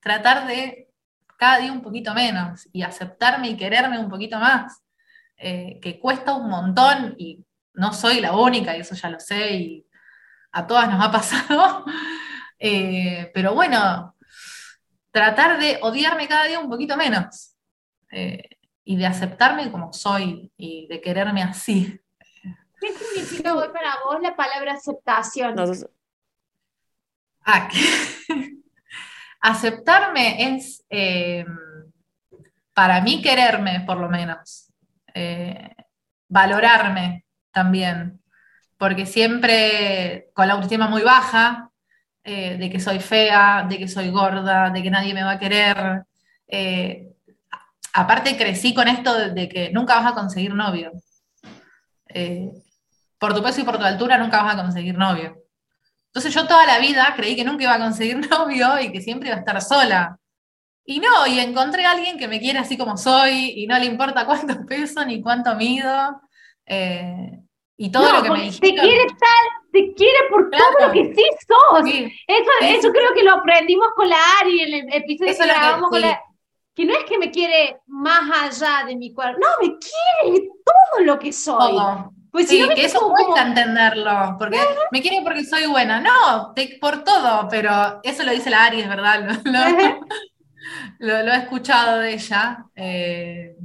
tratar 0.00 0.46
de 0.46 0.88
cada 1.38 1.58
día 1.58 1.72
un 1.72 1.82
poquito 1.82 2.14
menos 2.14 2.68
y 2.72 2.82
aceptarme 2.82 3.50
y 3.50 3.56
quererme 3.56 3.98
un 3.98 4.08
poquito 4.08 4.38
más, 4.38 4.82
eh, 5.36 5.78
que 5.82 5.98
cuesta 6.00 6.34
un 6.34 6.48
montón 6.48 7.14
y 7.18 7.44
no 7.74 7.92
soy 7.92 8.20
la 8.20 8.36
única, 8.36 8.76
y 8.76 8.80
eso 8.80 8.94
ya 8.94 9.10
lo 9.10 9.20
sé, 9.20 9.52
y 9.54 9.86
a 10.52 10.66
todas 10.66 10.88
nos 10.90 11.04
ha 11.04 11.10
pasado. 11.10 11.84
pero 13.34 13.54
bueno, 13.54 14.16
tratar 15.12 15.60
de 15.60 15.78
odiarme 15.82 16.26
cada 16.26 16.44
día 16.44 16.58
un 16.58 16.70
poquito 16.70 16.96
menos. 16.96 17.51
Eh, 18.12 18.46
y 18.84 18.96
de 18.96 19.06
aceptarme 19.06 19.70
como 19.70 19.92
soy 19.92 20.52
y 20.56 20.86
de 20.88 21.00
quererme 21.00 21.42
así. 21.42 21.98
¿Qué 22.80 22.92
significa 22.92 23.54
hoy 23.54 23.68
para 23.72 23.94
vos 24.04 24.20
la 24.20 24.36
palabra 24.36 24.74
aceptación? 24.74 25.54
Ah, 27.44 27.68
aceptarme 29.40 30.56
es, 30.56 30.84
eh, 30.90 31.46
para 32.74 33.00
mí, 33.00 33.22
quererme, 33.22 33.80
por 33.86 33.98
lo 33.98 34.10
menos. 34.10 34.72
Eh, 35.14 35.70
valorarme 36.28 37.24
también. 37.50 38.20
Porque 38.76 39.06
siempre 39.06 40.30
con 40.34 40.48
la 40.48 40.54
autoestima 40.54 40.88
muy 40.88 41.02
baja, 41.02 41.70
de 42.24 42.68
que 42.70 42.78
soy 42.78 43.00
fea, 43.00 43.66
de 43.68 43.78
que 43.78 43.88
soy 43.88 44.10
gorda, 44.10 44.70
de 44.70 44.82
que 44.82 44.90
nadie 44.90 45.12
me 45.12 45.24
va 45.24 45.32
a 45.32 45.38
querer, 45.38 46.04
aparte 47.92 48.36
crecí 48.36 48.74
con 48.74 48.88
esto 48.88 49.30
de 49.30 49.48
que 49.48 49.70
nunca 49.70 49.96
vas 49.96 50.12
a 50.12 50.14
conseguir 50.14 50.54
novio. 50.54 50.92
Eh, 52.08 52.50
por 53.18 53.34
tu 53.34 53.42
peso 53.42 53.60
y 53.60 53.64
por 53.64 53.78
tu 53.78 53.84
altura 53.84 54.18
nunca 54.18 54.42
vas 54.42 54.54
a 54.54 54.62
conseguir 54.62 54.96
novio. 54.96 55.36
Entonces 56.06 56.34
yo 56.34 56.46
toda 56.46 56.66
la 56.66 56.78
vida 56.78 57.12
creí 57.16 57.36
que 57.36 57.44
nunca 57.44 57.64
iba 57.64 57.74
a 57.74 57.78
conseguir 57.78 58.16
novio 58.30 58.80
y 58.80 58.92
que 58.92 59.00
siempre 59.00 59.28
iba 59.28 59.36
a 59.36 59.40
estar 59.40 59.60
sola. 59.62 60.18
Y 60.84 60.98
no, 60.98 61.26
y 61.26 61.38
encontré 61.38 61.86
a 61.86 61.92
alguien 61.92 62.18
que 62.18 62.26
me 62.26 62.40
quiere 62.40 62.58
así 62.58 62.76
como 62.76 62.96
soy 62.96 63.52
y 63.56 63.66
no 63.66 63.78
le 63.78 63.86
importa 63.86 64.26
cuánto 64.26 64.66
peso 64.66 65.04
ni 65.04 65.22
cuánto 65.22 65.54
mido. 65.54 66.20
Eh, 66.66 67.38
y 67.76 67.90
todo 67.90 68.12
lo 68.12 68.22
que 68.22 68.30
me 68.30 68.50
Te 68.50 68.74
quiere 68.74 69.06
tal, 69.06 69.70
te 69.72 69.92
quiere 69.94 70.18
por 70.30 70.50
todo 70.50 70.86
lo 70.86 70.92
que 70.92 71.14
sí 71.14 71.24
sos. 71.46 71.86
Eso, 71.86 72.50
eso 72.60 72.92
creo 72.92 73.14
que 73.14 73.22
lo 73.24 73.32
aprendimos 73.34 73.88
con 73.96 74.08
la 74.08 74.18
Ari 74.40 74.60
en 74.60 74.74
el 74.74 74.94
episodio 74.94 75.36
que 75.36 75.46
grabamos 75.46 75.90
con 75.90 76.00
la 76.00 76.20
que 76.74 76.84
no 76.84 76.94
es 76.94 77.04
que 77.04 77.18
me 77.18 77.30
quiere 77.30 77.80
más 77.86 78.30
allá 78.30 78.86
de 78.86 78.96
mi 78.96 79.12
cuerpo, 79.12 79.40
no, 79.40 79.48
me 79.60 79.78
quiere 79.78 80.48
todo 80.64 81.04
lo 81.04 81.18
que 81.18 81.32
soy. 81.32 81.76
Pues 82.30 82.48
sí, 82.48 82.66
que 82.74 82.86
eso 82.86 83.12
cuesta 83.12 83.46
entenderlo, 83.46 84.36
porque 84.38 84.58
me 84.90 85.02
quiere 85.02 85.20
porque 85.22 85.44
soy 85.44 85.66
buena. 85.66 86.00
No, 86.00 86.54
por 86.80 87.04
todo, 87.04 87.46
pero 87.50 88.00
eso 88.02 88.22
lo 88.22 88.32
dice 88.32 88.48
la 88.48 88.64
Aries, 88.64 88.88
¿verdad? 88.88 89.38
Lo, 90.98 91.22
lo, 91.24 91.32
he 91.32 91.36
escuchado 91.36 91.98
de 91.98 92.14
ella. 92.14 92.64
Eh, 92.76 93.56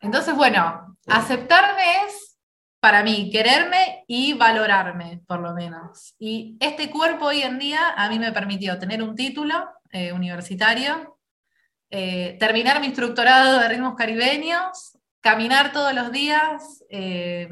entonces, 0.00 0.34
bueno, 0.36 0.96
aceptarme 1.08 1.82
es 2.06 2.38
para 2.80 3.02
mí, 3.02 3.28
quererme 3.32 4.04
y 4.06 4.34
valorarme, 4.34 5.20
por 5.26 5.40
lo 5.40 5.52
menos. 5.52 6.14
Y 6.18 6.56
este 6.60 6.88
cuerpo 6.90 7.26
hoy 7.26 7.42
en 7.42 7.58
día 7.58 7.94
a 7.96 8.08
mí 8.08 8.18
me 8.20 8.30
permitió 8.30 8.78
tener 8.78 9.02
un 9.02 9.16
título 9.16 9.68
eh, 9.90 10.12
universitario, 10.12 11.15
eh, 11.90 12.36
terminar 12.38 12.80
mi 12.80 12.86
instructorado 12.86 13.58
de 13.58 13.68
ritmos 13.68 13.94
caribeños, 13.94 14.98
caminar 15.20 15.72
todos 15.72 15.94
los 15.94 16.12
días, 16.12 16.84
eh, 16.90 17.48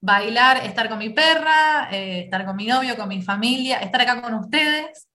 bailar, 0.00 0.64
estar 0.64 0.88
con 0.88 0.98
mi 0.98 1.10
perra, 1.10 1.88
estar 1.90 2.46
con 2.46 2.56
mi 2.56 2.66
novio, 2.66 2.96
con 2.96 3.08
mi 3.08 3.22
familia, 3.22 3.78
estar 3.78 4.00
acá 4.00 4.22
con 4.22 4.34
ustedes. 4.34 5.08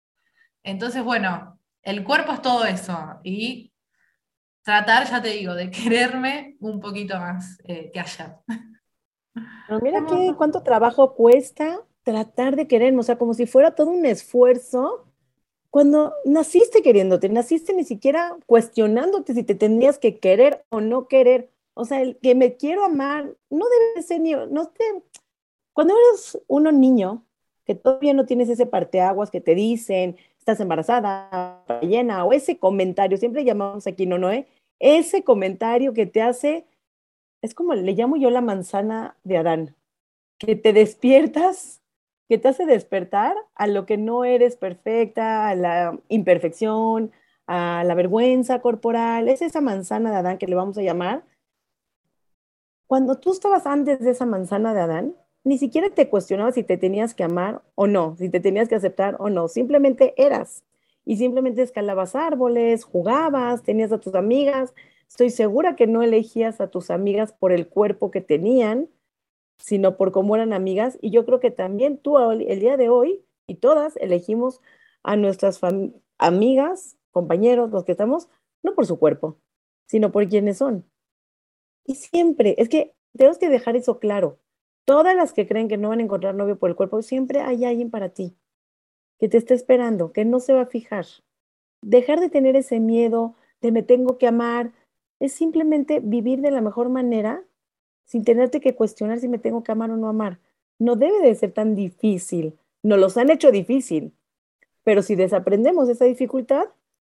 Entonces, 0.63 1.03
bueno, 1.03 1.59
el 1.81 2.03
cuerpo 2.03 2.33
es 2.33 2.41
todo 2.41 2.65
eso. 2.65 3.19
Y 3.23 3.71
tratar, 4.63 5.09
ya 5.09 5.21
te 5.21 5.29
digo, 5.29 5.53
de 5.55 5.69
quererme 5.71 6.55
un 6.59 6.79
poquito 6.79 7.17
más 7.17 7.57
que 7.65 7.99
ayer. 7.99 8.35
Pero 9.67 9.79
mira 9.81 10.05
qué, 10.05 10.33
cuánto 10.37 10.63
trabajo 10.63 11.15
cuesta 11.15 11.79
tratar 12.03 12.55
de 12.55 12.67
querernos, 12.67 13.05
o 13.05 13.07
sea, 13.07 13.17
como 13.17 13.33
si 13.33 13.45
fuera 13.45 13.73
todo 13.73 13.89
un 13.89 14.05
esfuerzo. 14.05 15.07
Cuando 15.73 16.13
naciste 16.23 16.83
queriéndote, 16.83 17.29
naciste 17.29 17.73
ni 17.73 17.83
siquiera 17.83 18.37
cuestionándote 18.45 19.33
si 19.33 19.41
te 19.41 19.55
tendrías 19.55 19.97
que 19.97 20.19
querer 20.19 20.63
o 20.69 20.81
no 20.81 21.07
querer. 21.07 21.49
O 21.73 21.83
sea, 21.83 21.99
el 22.03 22.15
que 22.17 22.35
me 22.35 22.57
quiero 22.57 22.85
amar 22.85 23.35
no 23.49 23.65
debe 23.67 24.03
ser 24.03 24.21
ni, 24.21 24.33
no 24.33 24.67
te, 24.67 24.83
cuando 25.73 25.95
eres 25.95 26.39
uno 26.45 26.71
niño, 26.71 27.25
que 27.65 27.73
todavía 27.73 28.13
no 28.13 28.27
tienes 28.27 28.49
ese 28.49 28.67
parteaguas 28.67 29.31
que 29.31 29.41
te 29.41 29.55
dicen, 29.55 30.15
estás 30.37 30.59
embarazada, 30.59 31.65
llena, 31.81 32.23
o 32.23 32.33
ese 32.33 32.59
comentario, 32.59 33.17
siempre 33.17 33.43
llamamos 33.43 33.87
aquí, 33.87 34.05
no, 34.05 34.19
no, 34.19 34.31
¿eh? 34.31 34.45
ese 34.77 35.23
comentario 35.23 35.95
que 35.95 36.05
te 36.05 36.21
hace 36.21 36.67
es 37.41 37.55
como 37.55 37.73
le 37.73 37.93
llamo 37.93 38.15
yo 38.15 38.29
la 38.29 38.41
manzana 38.41 39.17
de 39.23 39.37
Adán, 39.37 39.75
que 40.37 40.55
te 40.55 40.71
despiertas, 40.71 41.81
que 42.27 42.37
te 42.37 42.47
hace 42.47 42.65
despertar 42.65 43.35
a 43.55 43.67
lo 43.67 43.85
que 43.85 43.97
no 43.97 44.25
eres 44.25 44.55
perfecta, 44.55 45.49
a 45.49 45.55
la 45.55 45.99
imperfección, 46.09 47.11
a 47.47 47.83
la 47.85 47.95
vergüenza 47.95 48.61
corporal. 48.61 49.27
Es 49.29 49.41
esa 49.41 49.61
manzana 49.61 50.11
de 50.11 50.17
Adán 50.17 50.37
que 50.37 50.47
le 50.47 50.55
vamos 50.55 50.77
a 50.77 50.81
llamar. 50.81 51.23
Cuando 52.87 53.19
tú 53.19 53.31
estabas 53.31 53.65
antes 53.65 53.99
de 53.99 54.11
esa 54.11 54.25
manzana 54.25 54.73
de 54.73 54.81
Adán, 54.81 55.15
ni 55.43 55.57
siquiera 55.57 55.89
te 55.89 56.09
cuestionabas 56.09 56.55
si 56.55 56.63
te 56.63 56.77
tenías 56.77 57.13
que 57.13 57.23
amar 57.23 57.61
o 57.75 57.87
no, 57.87 58.15
si 58.17 58.29
te 58.29 58.39
tenías 58.39 58.69
que 58.69 58.75
aceptar 58.75 59.17
o 59.19 59.29
no, 59.29 59.47
simplemente 59.47 60.13
eras. 60.17 60.63
Y 61.05 61.17
simplemente 61.17 61.61
escalabas 61.61 62.15
árboles, 62.15 62.85
jugabas, 62.85 63.63
tenías 63.63 63.91
a 63.91 63.97
tus 63.99 64.15
amigas, 64.15 64.73
Estoy 65.13 65.29
segura 65.29 65.75
que 65.75 65.85
no 65.85 66.01
elegías 66.01 66.59
a 66.59 66.71
tus 66.71 66.89
amigas 66.89 67.33
por 67.33 67.51
el 67.51 67.67
cuerpo 67.67 68.09
que 68.09 68.19
tenían, 68.19 68.89
sino 69.57 69.97
por 69.97 70.11
cómo 70.11 70.35
eran 70.35 70.53
amigas. 70.53 70.97
Y 71.01 71.11
yo 71.11 71.25
creo 71.25 71.39
que 71.39 71.51
también 71.51 71.97
tú 71.97 72.17
el 72.19 72.59
día 72.59 72.77
de 72.77 72.89
hoy 72.89 73.23
y 73.47 73.55
todas 73.55 73.95
elegimos 73.97 74.61
a 75.03 75.15
nuestras 75.15 75.59
amigas, 76.17 76.97
compañeros, 77.11 77.71
los 77.71 77.83
que 77.83 77.91
estamos, 77.91 78.29
no 78.63 78.73
por 78.73 78.85
su 78.85 78.97
cuerpo, 78.97 79.39
sino 79.87 80.11
por 80.11 80.27
quienes 80.27 80.57
son. 80.57 80.85
Y 81.85 81.95
siempre, 81.95 82.55
es 82.57 82.69
que 82.69 82.95
tenemos 83.15 83.37
que 83.37 83.49
dejar 83.49 83.75
eso 83.75 83.99
claro. 83.99 84.39
Todas 84.85 85.15
las 85.15 85.33
que 85.33 85.47
creen 85.47 85.67
que 85.67 85.77
no 85.77 85.89
van 85.89 85.99
a 85.99 86.03
encontrar 86.03 86.35
novio 86.35 86.57
por 86.57 86.69
el 86.69 86.75
cuerpo, 86.75 87.01
siempre 87.01 87.41
hay 87.41 87.65
alguien 87.65 87.89
para 87.89 88.09
ti, 88.09 88.35
que 89.19 89.29
te 89.29 89.37
está 89.37 89.53
esperando, 89.53 90.11
que 90.11 90.25
no 90.25 90.39
se 90.39 90.53
va 90.53 90.61
a 90.61 90.67
fijar. 90.67 91.05
Dejar 91.81 92.19
de 92.19 92.29
tener 92.29 92.55
ese 92.55 92.79
miedo 92.79 93.35
de 93.61 93.71
me 93.71 93.83
tengo 93.83 94.17
que 94.17 94.27
amar, 94.27 94.73
es 95.19 95.33
simplemente 95.33 95.99
vivir 96.01 96.41
de 96.41 96.51
la 96.51 96.61
mejor 96.61 96.89
manera 96.89 97.45
sin 98.05 98.23
tenerte 98.23 98.59
que 98.61 98.75
cuestionar 98.75 99.19
si 99.19 99.27
me 99.27 99.39
tengo 99.39 99.63
que 99.63 99.71
amar 99.71 99.91
o 99.91 99.97
no 99.97 100.07
amar. 100.07 100.39
No 100.79 100.95
debe 100.95 101.21
de 101.21 101.35
ser 101.35 101.51
tan 101.51 101.75
difícil. 101.75 102.57
Nos 102.81 102.99
los 102.99 103.17
han 103.17 103.29
hecho 103.29 103.51
difícil. 103.51 104.13
Pero 104.83 105.01
si 105.01 105.15
desaprendemos 105.15 105.89
esa 105.89 106.05
dificultad, 106.05 106.65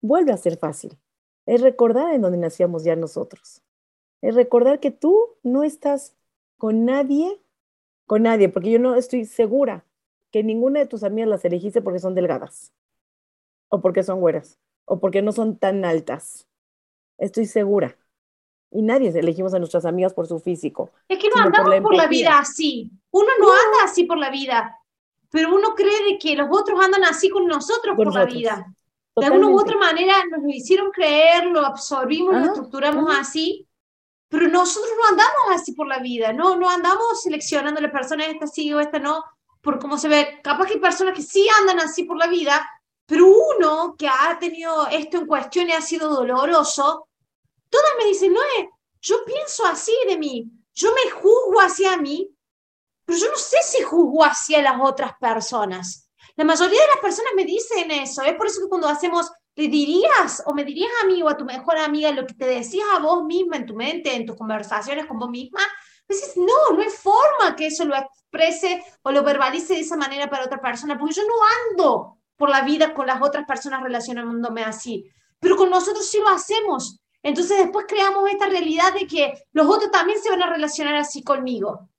vuelve 0.02 0.32
a 0.32 0.38
ser 0.38 0.58
fácil. 0.58 0.98
Es 1.46 1.62
recordar 1.62 2.14
en 2.14 2.22
donde 2.22 2.38
nacíamos 2.38 2.84
ya 2.84 2.96
nosotros. 2.96 3.62
Es 4.22 4.36
recordar 4.36 4.80
que 4.80 4.92
tú 4.92 5.38
no 5.44 5.64
estás 5.64 6.16
con 6.58 6.86
nadie, 6.86 7.40
con 8.06 8.24
nadie, 8.24 8.50
porque 8.50 8.72
yo 8.72 8.80
no 8.80 8.96
estoy 8.96 9.26
segura 9.26 9.86
que 10.32 10.44
ninguna 10.44 10.80
de 10.80 10.86
tus 10.86 11.04
amigas 11.04 11.30
las 11.30 11.46
elegiste 11.46 11.82
porque 11.82 12.00
son 12.00 12.16
delgadas, 12.16 12.74
o 13.70 13.82
porque 13.82 14.04
son 14.04 14.20
güeras, 14.20 14.60
o 14.86 15.00
porque 15.00 15.22
no 15.22 15.32
son 15.32 15.58
tan 15.58 15.86
altas, 15.86 16.48
estoy 17.18 17.46
segura. 17.46 17.98
Y 18.72 18.82
nadie 18.82 19.10
elegimos 19.10 19.54
a 19.54 19.60
nuestras 19.60 19.86
amigas 19.86 20.14
por 20.14 20.28
su 20.28 20.40
físico. 20.40 20.92
Es 21.08 21.18
que 21.18 21.30
no 21.30 21.42
andamos 21.42 21.76
por 21.82 21.96
la, 21.96 22.08
vida 22.08 22.38
así. 22.38 22.92
Uno 23.12 23.30
no 23.40 23.48
anda 23.48 23.84
así 23.86 24.04
por 24.04 24.18
la 24.18 24.30
vida, 24.30 24.80
pero 25.32 25.56
uno 25.56 25.74
cree 25.76 26.18
que 26.20 26.36
los 26.36 26.48
otros 26.52 26.80
andan 26.80 27.04
así 27.04 27.30
con 27.30 27.48
nosotros 27.48 27.96
por, 27.96 28.14
la 28.14 28.26
vida. 28.26 28.66
De 29.16 29.26
alguna 29.26 29.48
u 29.48 29.60
otra 29.60 29.78
manera 29.78 30.24
nos 30.30 30.44
lo 30.44 30.50
hicieron 30.50 30.92
creer, 30.92 31.46
lo 31.48 31.66
absorbimos, 31.66 32.36
lo 32.36 32.46
estructuramos 32.46 33.18
así, 33.18 33.68
pero 34.30 34.48
nosotros 34.48 34.92
no 34.96 35.10
andamos 35.10 35.62
así 35.62 35.74
por 35.74 35.88
la 35.88 36.00
vida, 36.00 36.32
no, 36.32 36.56
no 36.56 36.70
andamos 36.70 37.22
seleccionando 37.22 37.82
las 37.82 37.92
personas, 37.92 38.28
esta 38.28 38.48
sí 38.48 38.72
o 38.74 38.80
esta 38.80 39.00
no, 39.00 39.24
por 39.62 39.80
cómo 39.80 39.98
se 39.98 40.08
ve. 40.08 40.40
Capaz 40.44 40.68
que 40.68 40.74
hay 40.74 40.80
personas 40.80 41.16
que 41.16 41.24
sí 41.24 41.48
andan 41.60 41.80
así 41.80 42.04
por 42.04 42.18
la 42.18 42.28
vida, 42.28 42.70
pero 43.06 43.26
uno 43.26 43.96
que 43.98 44.08
ha 44.08 44.38
tenido 44.40 44.88
esto 44.88 45.18
en 45.18 45.26
cuestión 45.26 45.68
y 45.68 45.74
ha 45.74 45.82
sido 45.82 46.10
doloroso, 46.10 47.09
Todas 47.70 47.92
me 47.98 48.06
dicen, 48.06 48.34
no, 48.34 48.42
yo 49.02 49.24
pienso 49.26 49.66
así 49.66 49.94
de 50.08 50.18
mí, 50.18 50.50
yo 50.74 50.92
me 50.94 51.12
juzgo 51.12 51.62
hacia 51.62 51.98
mí, 51.98 52.30
pero 53.06 53.20
yo 53.20 53.30
no 53.30 53.38
sé 53.38 53.58
si 53.64 53.82
juzgo 53.84 54.24
hacia 54.24 54.62
las 54.62 54.80
otras 54.82 55.14
personas. 55.20 56.10
La 56.36 56.46
mayoría 56.46 56.82
de 56.82 56.88
las 56.88 57.00
personas 57.02 57.34
me 57.36 57.46
dicen 57.46 57.92
eso, 57.92 58.24
es 58.24 58.34
por 58.36 58.48
eso 58.48 58.62
que 58.62 58.70
cuando 58.70 58.88
hacemos, 58.88 59.32
te 59.54 59.68
dirías 59.68 60.42
o 60.46 60.54
me 60.54 60.64
dirías 60.64 60.92
a 61.04 61.06
mí 61.06 61.22
o 61.22 61.28
a 61.28 61.36
tu 61.36 61.44
mejor 61.44 61.78
amiga 61.78 62.12
lo 62.12 62.26
que 62.26 62.34
te 62.34 62.46
decías 62.46 62.88
a 62.94 63.00
vos 63.00 63.26
misma 63.26 63.58
en 63.58 63.66
tu 63.66 63.76
mente, 63.76 64.16
en 64.16 64.26
tus 64.26 64.38
conversaciones 64.38 65.06
con 65.06 65.20
vos 65.20 65.30
misma, 65.30 65.60
dices, 66.08 66.38
no, 66.38 66.76
no 66.76 66.82
hay 66.82 66.90
forma 66.90 67.56
que 67.56 67.68
eso 67.68 67.86
lo 67.86 67.96
exprese 67.96 68.84
o 69.04 69.12
lo 69.12 69.24
verbalice 69.24 69.74
de 69.74 69.82
esa 69.82 69.98
manera 69.98 70.30
para 70.30 70.46
otra 70.46 70.62
persona, 70.62 70.98
porque 70.98 71.16
yo 71.16 71.24
no 71.24 71.34
ando 71.70 72.18
por 72.36 72.50
la 72.50 72.62
vida 72.62 72.94
con 72.94 73.06
las 73.06 73.22
otras 73.22 73.46
personas 73.46 73.84
relacionándome 73.84 74.64
así, 74.64 75.06
pero 75.40 75.58
con 75.58 75.70
nosotros 75.70 76.10
sí 76.10 76.20
lo 76.20 76.30
hacemos. 76.30 77.02
Entonces 77.22 77.58
después 77.58 77.86
creamos 77.88 78.30
esta 78.30 78.48
realidad 78.48 78.94
de 78.94 79.06
que 79.06 79.34
los 79.52 79.68
otros 79.68 79.92
también 79.92 80.22
se 80.22 80.30
van 80.30 80.42
a 80.42 80.50
relacionar 80.50 80.96
así 80.96 81.24
conmigo. 81.24 81.90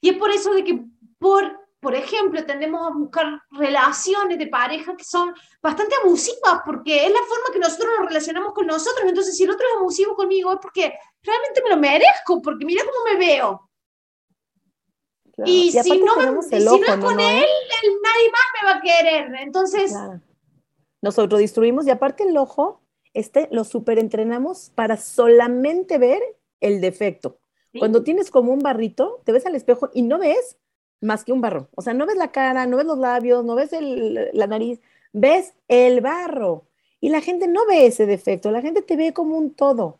Y 0.00 0.10
es 0.10 0.16
por 0.16 0.30
eso 0.30 0.52
de 0.54 0.64
que, 0.64 0.84
por, 1.18 1.60
por 1.78 1.94
ejemplo, 1.94 2.44
tendemos 2.44 2.86
a 2.86 2.94
buscar 2.94 3.42
relaciones 3.50 4.38
de 4.38 4.46
pareja 4.46 4.96
que 4.96 5.04
son 5.04 5.34
bastante 5.62 5.94
abusivas, 6.02 6.62
porque 6.64 7.06
es 7.06 7.12
la 7.12 7.20
forma 7.20 7.52
que 7.52 7.58
nosotros 7.58 7.90
nos 7.98 8.08
relacionamos 8.08 8.52
con 8.52 8.66
nosotros. 8.66 9.04
Entonces, 9.06 9.36
si 9.36 9.44
el 9.44 9.50
otro 9.50 9.66
es 9.66 9.76
abusivo 9.76 10.16
conmigo, 10.16 10.52
es 10.52 10.58
porque 10.60 10.92
realmente 11.22 11.62
me 11.62 11.70
lo 11.70 11.76
merezco, 11.76 12.40
porque 12.42 12.64
mira 12.64 12.82
cómo 12.84 13.04
me 13.12 13.26
veo. 13.26 13.68
Y, 15.44 15.72
si 15.72 16.00
no, 16.00 16.42
si 16.42 16.64
no 16.64 16.74
es 16.76 16.96
con 16.96 17.18
él, 17.20 17.46
nadie 18.02 18.30
más 18.30 18.46
me 18.60 18.68
va 18.68 18.76
a 18.76 18.80
querer. 18.80 19.34
Entonces... 19.40 19.94
Nosotros 21.00 21.40
destruimos 21.40 21.86
y 21.86 21.90
aparte 21.90 22.22
el 22.22 22.36
ojo 22.36 22.81
este 23.14 23.48
lo 23.50 23.64
superentrenamos 23.64 24.70
para 24.74 24.96
solamente 24.96 25.98
ver 25.98 26.20
el 26.60 26.80
defecto. 26.80 27.38
Cuando 27.78 28.02
tienes 28.02 28.30
como 28.30 28.52
un 28.52 28.58
barrito, 28.58 29.20
te 29.24 29.32
ves 29.32 29.46
al 29.46 29.54
espejo 29.54 29.88
y 29.94 30.02
no 30.02 30.18
ves 30.18 30.58
más 31.00 31.24
que 31.24 31.32
un 31.32 31.40
barro. 31.40 31.68
O 31.74 31.80
sea, 31.80 31.94
no 31.94 32.04
ves 32.04 32.16
la 32.16 32.30
cara, 32.30 32.66
no 32.66 32.76
ves 32.76 32.86
los 32.86 32.98
labios, 32.98 33.44
no 33.44 33.54
ves 33.54 33.70
la 33.72 34.46
nariz, 34.46 34.80
ves 35.12 35.54
el 35.68 36.02
barro. 36.02 36.66
Y 37.00 37.08
la 37.08 37.22
gente 37.22 37.48
no 37.48 37.66
ve 37.66 37.86
ese 37.86 38.04
defecto, 38.04 38.50
la 38.50 38.60
gente 38.60 38.82
te 38.82 38.96
ve 38.96 39.12
como 39.12 39.38
un 39.38 39.54
todo. 39.54 39.98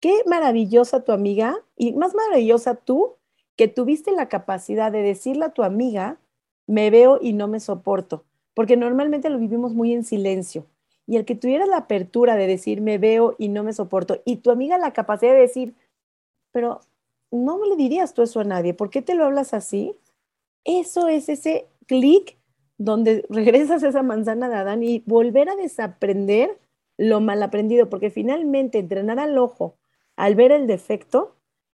Qué 0.00 0.22
maravillosa 0.26 1.04
tu 1.04 1.12
amiga 1.12 1.62
y 1.76 1.92
más 1.92 2.14
maravillosa 2.14 2.74
tú 2.74 3.16
que 3.54 3.68
tuviste 3.68 4.12
la 4.12 4.28
capacidad 4.28 4.90
de 4.90 5.02
decirle 5.02 5.44
a 5.44 5.52
tu 5.52 5.62
amiga, 5.62 6.18
me 6.66 6.90
veo 6.90 7.18
y 7.20 7.34
no 7.34 7.48
me 7.48 7.60
soporto, 7.60 8.24
porque 8.54 8.78
normalmente 8.78 9.28
lo 9.28 9.38
vivimos 9.38 9.74
muy 9.74 9.92
en 9.92 10.04
silencio 10.04 10.66
y 11.10 11.16
el 11.16 11.24
que 11.24 11.34
tuviera 11.34 11.66
la 11.66 11.78
apertura 11.78 12.36
de 12.36 12.46
decir 12.46 12.80
me 12.80 12.96
veo 12.96 13.34
y 13.36 13.48
no 13.48 13.64
me 13.64 13.72
soporto, 13.72 14.22
y 14.24 14.36
tu 14.36 14.52
amiga 14.52 14.78
la 14.78 14.92
capacidad 14.92 15.32
de 15.32 15.40
decir, 15.40 15.74
pero 16.52 16.82
no 17.32 17.64
le 17.64 17.74
dirías 17.74 18.14
tú 18.14 18.22
eso 18.22 18.38
a 18.38 18.44
nadie, 18.44 18.74
¿por 18.74 18.90
qué 18.90 19.02
te 19.02 19.16
lo 19.16 19.24
hablas 19.24 19.52
así? 19.52 19.96
Eso 20.62 21.08
es 21.08 21.28
ese 21.28 21.66
clic 21.86 22.38
donde 22.78 23.26
regresas 23.28 23.82
a 23.82 23.88
esa 23.88 24.04
manzana 24.04 24.48
de 24.48 24.54
Adán 24.54 24.84
y 24.84 25.02
volver 25.04 25.48
a 25.48 25.56
desaprender 25.56 26.60
lo 26.96 27.20
mal 27.20 27.42
aprendido, 27.42 27.90
porque 27.90 28.10
finalmente 28.10 28.78
entrenar 28.78 29.18
al 29.18 29.36
ojo 29.36 29.74
al 30.14 30.36
ver 30.36 30.52
el 30.52 30.68
defecto, 30.68 31.34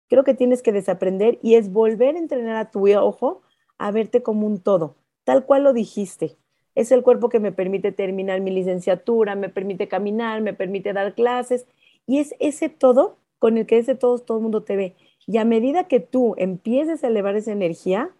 creo 0.09 0.23
que 0.23 0.35
tienes 0.35 0.61
que 0.61 0.73
desaprender 0.73 1.39
y 1.41 1.55
es 1.55 1.71
volver 1.71 2.17
a 2.17 2.19
entrenar 2.19 2.57
a 2.57 2.69
tu 2.69 2.87
ojo 2.95 3.41
a 3.79 3.89
verte 3.89 4.21
como 4.21 4.45
un 4.45 4.59
todo, 4.59 4.95
tal 5.23 5.43
cual 5.43 5.63
lo 5.63 5.73
dijiste 5.73 6.37
es 6.75 6.91
el 6.91 7.03
cuerpo 7.03 7.29
que 7.29 7.39
me 7.39 7.51
permite 7.51 7.91
terminar 7.91 8.41
mi 8.41 8.51
licenciatura, 8.51 9.35
me 9.35 9.49
permite 9.49 9.87
caminar, 9.87 10.41
me 10.41 10.53
permite 10.53 10.93
dar 10.93 11.13
clases 11.15 11.65
y 12.05 12.19
es 12.19 12.35
ese 12.39 12.69
todo 12.69 13.17
con 13.39 13.57
el 13.57 13.65
que 13.65 13.77
ese 13.77 13.95
todo 13.95 14.19
todo 14.19 14.37
el 14.37 14.43
mundo 14.43 14.63
te 14.63 14.75
ve. 14.75 14.95
Y 15.27 15.37
a 15.37 15.45
medida 15.45 15.87
que 15.87 15.99
tú 15.99 16.35
empieces 16.37 17.03
a 17.03 17.07
elevar 17.07 17.35
esa 17.35 17.51
energía, 17.51 18.11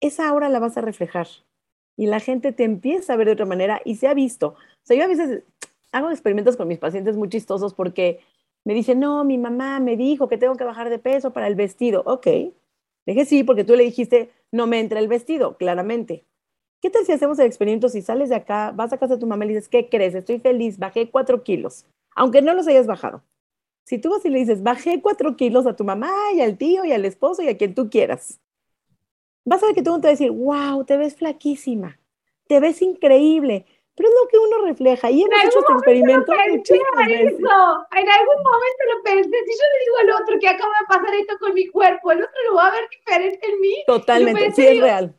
esa 0.00 0.28
aura 0.28 0.48
la 0.48 0.60
vas 0.60 0.76
a 0.76 0.80
reflejar. 0.80 1.26
Y 1.96 2.06
la 2.06 2.20
gente 2.20 2.52
te 2.52 2.64
empieza 2.64 3.12
a 3.12 3.16
ver 3.16 3.26
de 3.26 3.32
otra 3.32 3.46
manera 3.46 3.80
y 3.84 3.96
se 3.96 4.06
ha 4.06 4.14
visto. 4.14 4.48
O 4.48 4.56
sea, 4.84 4.96
yo 4.96 5.04
a 5.04 5.08
veces 5.08 5.42
hago 5.92 6.10
experimentos 6.10 6.56
con 6.56 6.68
mis 6.68 6.78
pacientes 6.78 7.16
muy 7.16 7.28
chistosos 7.28 7.74
porque 7.74 8.20
me 8.64 8.74
dicen, 8.74 9.00
no, 9.00 9.24
mi 9.24 9.38
mamá 9.38 9.80
me 9.80 9.96
dijo 9.96 10.28
que 10.28 10.38
tengo 10.38 10.54
que 10.56 10.64
bajar 10.64 10.90
de 10.90 10.98
peso 10.98 11.32
para 11.32 11.48
el 11.48 11.54
vestido. 11.54 12.02
Ok, 12.06 12.26
dije 13.06 13.24
sí, 13.24 13.42
porque 13.42 13.64
tú 13.64 13.74
le 13.74 13.84
dijiste, 13.84 14.30
no 14.52 14.66
me 14.66 14.80
entra 14.80 15.00
el 15.00 15.08
vestido, 15.08 15.56
claramente. 15.56 16.24
¿Qué 16.80 16.90
tal 16.90 17.04
si 17.04 17.12
hacemos 17.12 17.38
el 17.38 17.46
experimento? 17.46 17.88
Si 17.88 18.02
sales 18.02 18.28
de 18.28 18.36
acá, 18.36 18.72
vas 18.74 18.92
a 18.92 18.98
casa 18.98 19.14
de 19.14 19.20
tu 19.20 19.26
mamá 19.26 19.44
y 19.44 19.48
le 19.48 19.54
dices, 19.54 19.68
¿qué 19.68 19.88
crees? 19.88 20.14
Estoy 20.14 20.38
feliz, 20.38 20.78
bajé 20.78 21.10
cuatro 21.10 21.42
kilos, 21.42 21.86
aunque 22.14 22.40
no 22.40 22.54
los 22.54 22.68
hayas 22.68 22.86
bajado. 22.86 23.24
Si 23.84 23.98
tú 23.98 24.10
vas 24.10 24.24
y 24.24 24.28
le 24.28 24.38
dices, 24.38 24.62
bajé 24.62 25.00
cuatro 25.00 25.36
kilos 25.36 25.66
a 25.66 25.74
tu 25.74 25.82
mamá 25.82 26.12
y 26.34 26.40
al 26.40 26.56
tío 26.56 26.84
y 26.84 26.92
al 26.92 27.04
esposo 27.04 27.42
y 27.42 27.48
a 27.48 27.56
quien 27.56 27.74
tú 27.74 27.90
quieras, 27.90 28.40
vas 29.44 29.62
a 29.62 29.66
ver 29.66 29.74
que 29.74 29.82
todo 29.82 29.96
te 29.96 30.06
va 30.06 30.08
a 30.10 30.12
decir, 30.12 30.30
wow, 30.30 30.84
te 30.84 30.96
ves 30.96 31.16
flaquísima, 31.16 31.98
te 32.46 32.60
ves 32.60 32.80
increíble, 32.82 33.66
pero 33.96 34.10
es 34.10 34.14
lo 34.22 34.28
que 34.28 34.38
uno 34.38 34.64
refleja. 34.64 35.10
Y 35.10 35.22
hemos 35.22 35.44
hecho 35.44 35.58
este 35.58 35.72
experimento 35.72 36.32
muchísimas 36.50 37.06
veces. 37.08 37.32
En 37.32 38.08
algún 38.08 38.42
momento 38.44 38.82
lo 38.94 39.02
pensé. 39.02 39.36
Si 39.46 39.52
yo 39.52 39.64
le 39.72 39.84
digo 39.84 39.96
al 40.02 40.22
otro 40.22 40.38
que 40.38 40.48
acaba 40.48 40.72
de 40.78 40.86
pasar 40.86 41.14
esto 41.16 41.36
con 41.40 41.54
mi 41.54 41.66
cuerpo, 41.66 42.12
el 42.12 42.22
otro 42.22 42.40
lo 42.48 42.56
va 42.56 42.68
a 42.68 42.70
ver 42.70 42.88
diferente 42.88 43.44
en 43.44 43.60
mí. 43.60 43.82
Totalmente, 43.88 44.52
sí 44.52 44.64
es 44.64 44.80
real. 44.80 45.14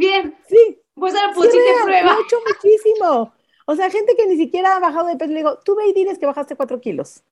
Bien. 0.00 0.34
Sí. 0.48 0.80
Vos 0.94 1.12
lo 1.12 1.34
pusiste 1.34 1.58
en 1.58 1.84
prueba. 1.84 2.14
Lo 2.14 2.20
hecho 2.22 2.36
muchísimo. 2.46 3.32
O 3.66 3.76
sea, 3.76 3.90
gente 3.90 4.16
que 4.16 4.26
ni 4.26 4.36
siquiera 4.36 4.76
ha 4.76 4.80
bajado 4.80 5.06
de 5.06 5.16
peso, 5.16 5.30
le 5.30 5.38
digo, 5.38 5.58
tú 5.64 5.76
ve 5.76 5.88
y 5.88 5.92
diles 5.92 6.18
que 6.18 6.26
bajaste 6.26 6.56
cuatro 6.56 6.80
kilos. 6.80 7.22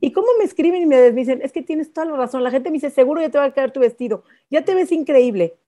¿Y 0.00 0.12
cómo 0.12 0.28
me 0.38 0.44
escriben 0.44 0.82
y 0.82 0.86
me 0.86 1.10
dicen? 1.12 1.40
Es 1.42 1.52
que 1.52 1.62
tienes 1.62 1.92
toda 1.92 2.06
la 2.06 2.16
razón. 2.16 2.44
La 2.44 2.50
gente 2.50 2.70
me 2.70 2.74
dice, 2.74 2.90
seguro 2.90 3.20
ya 3.20 3.30
te 3.30 3.38
va 3.38 3.44
a 3.44 3.54
quedar 3.54 3.72
tu 3.72 3.80
vestido. 3.80 4.24
Ya 4.50 4.64
te 4.64 4.74
ves 4.74 4.92
increíble. 4.92 5.58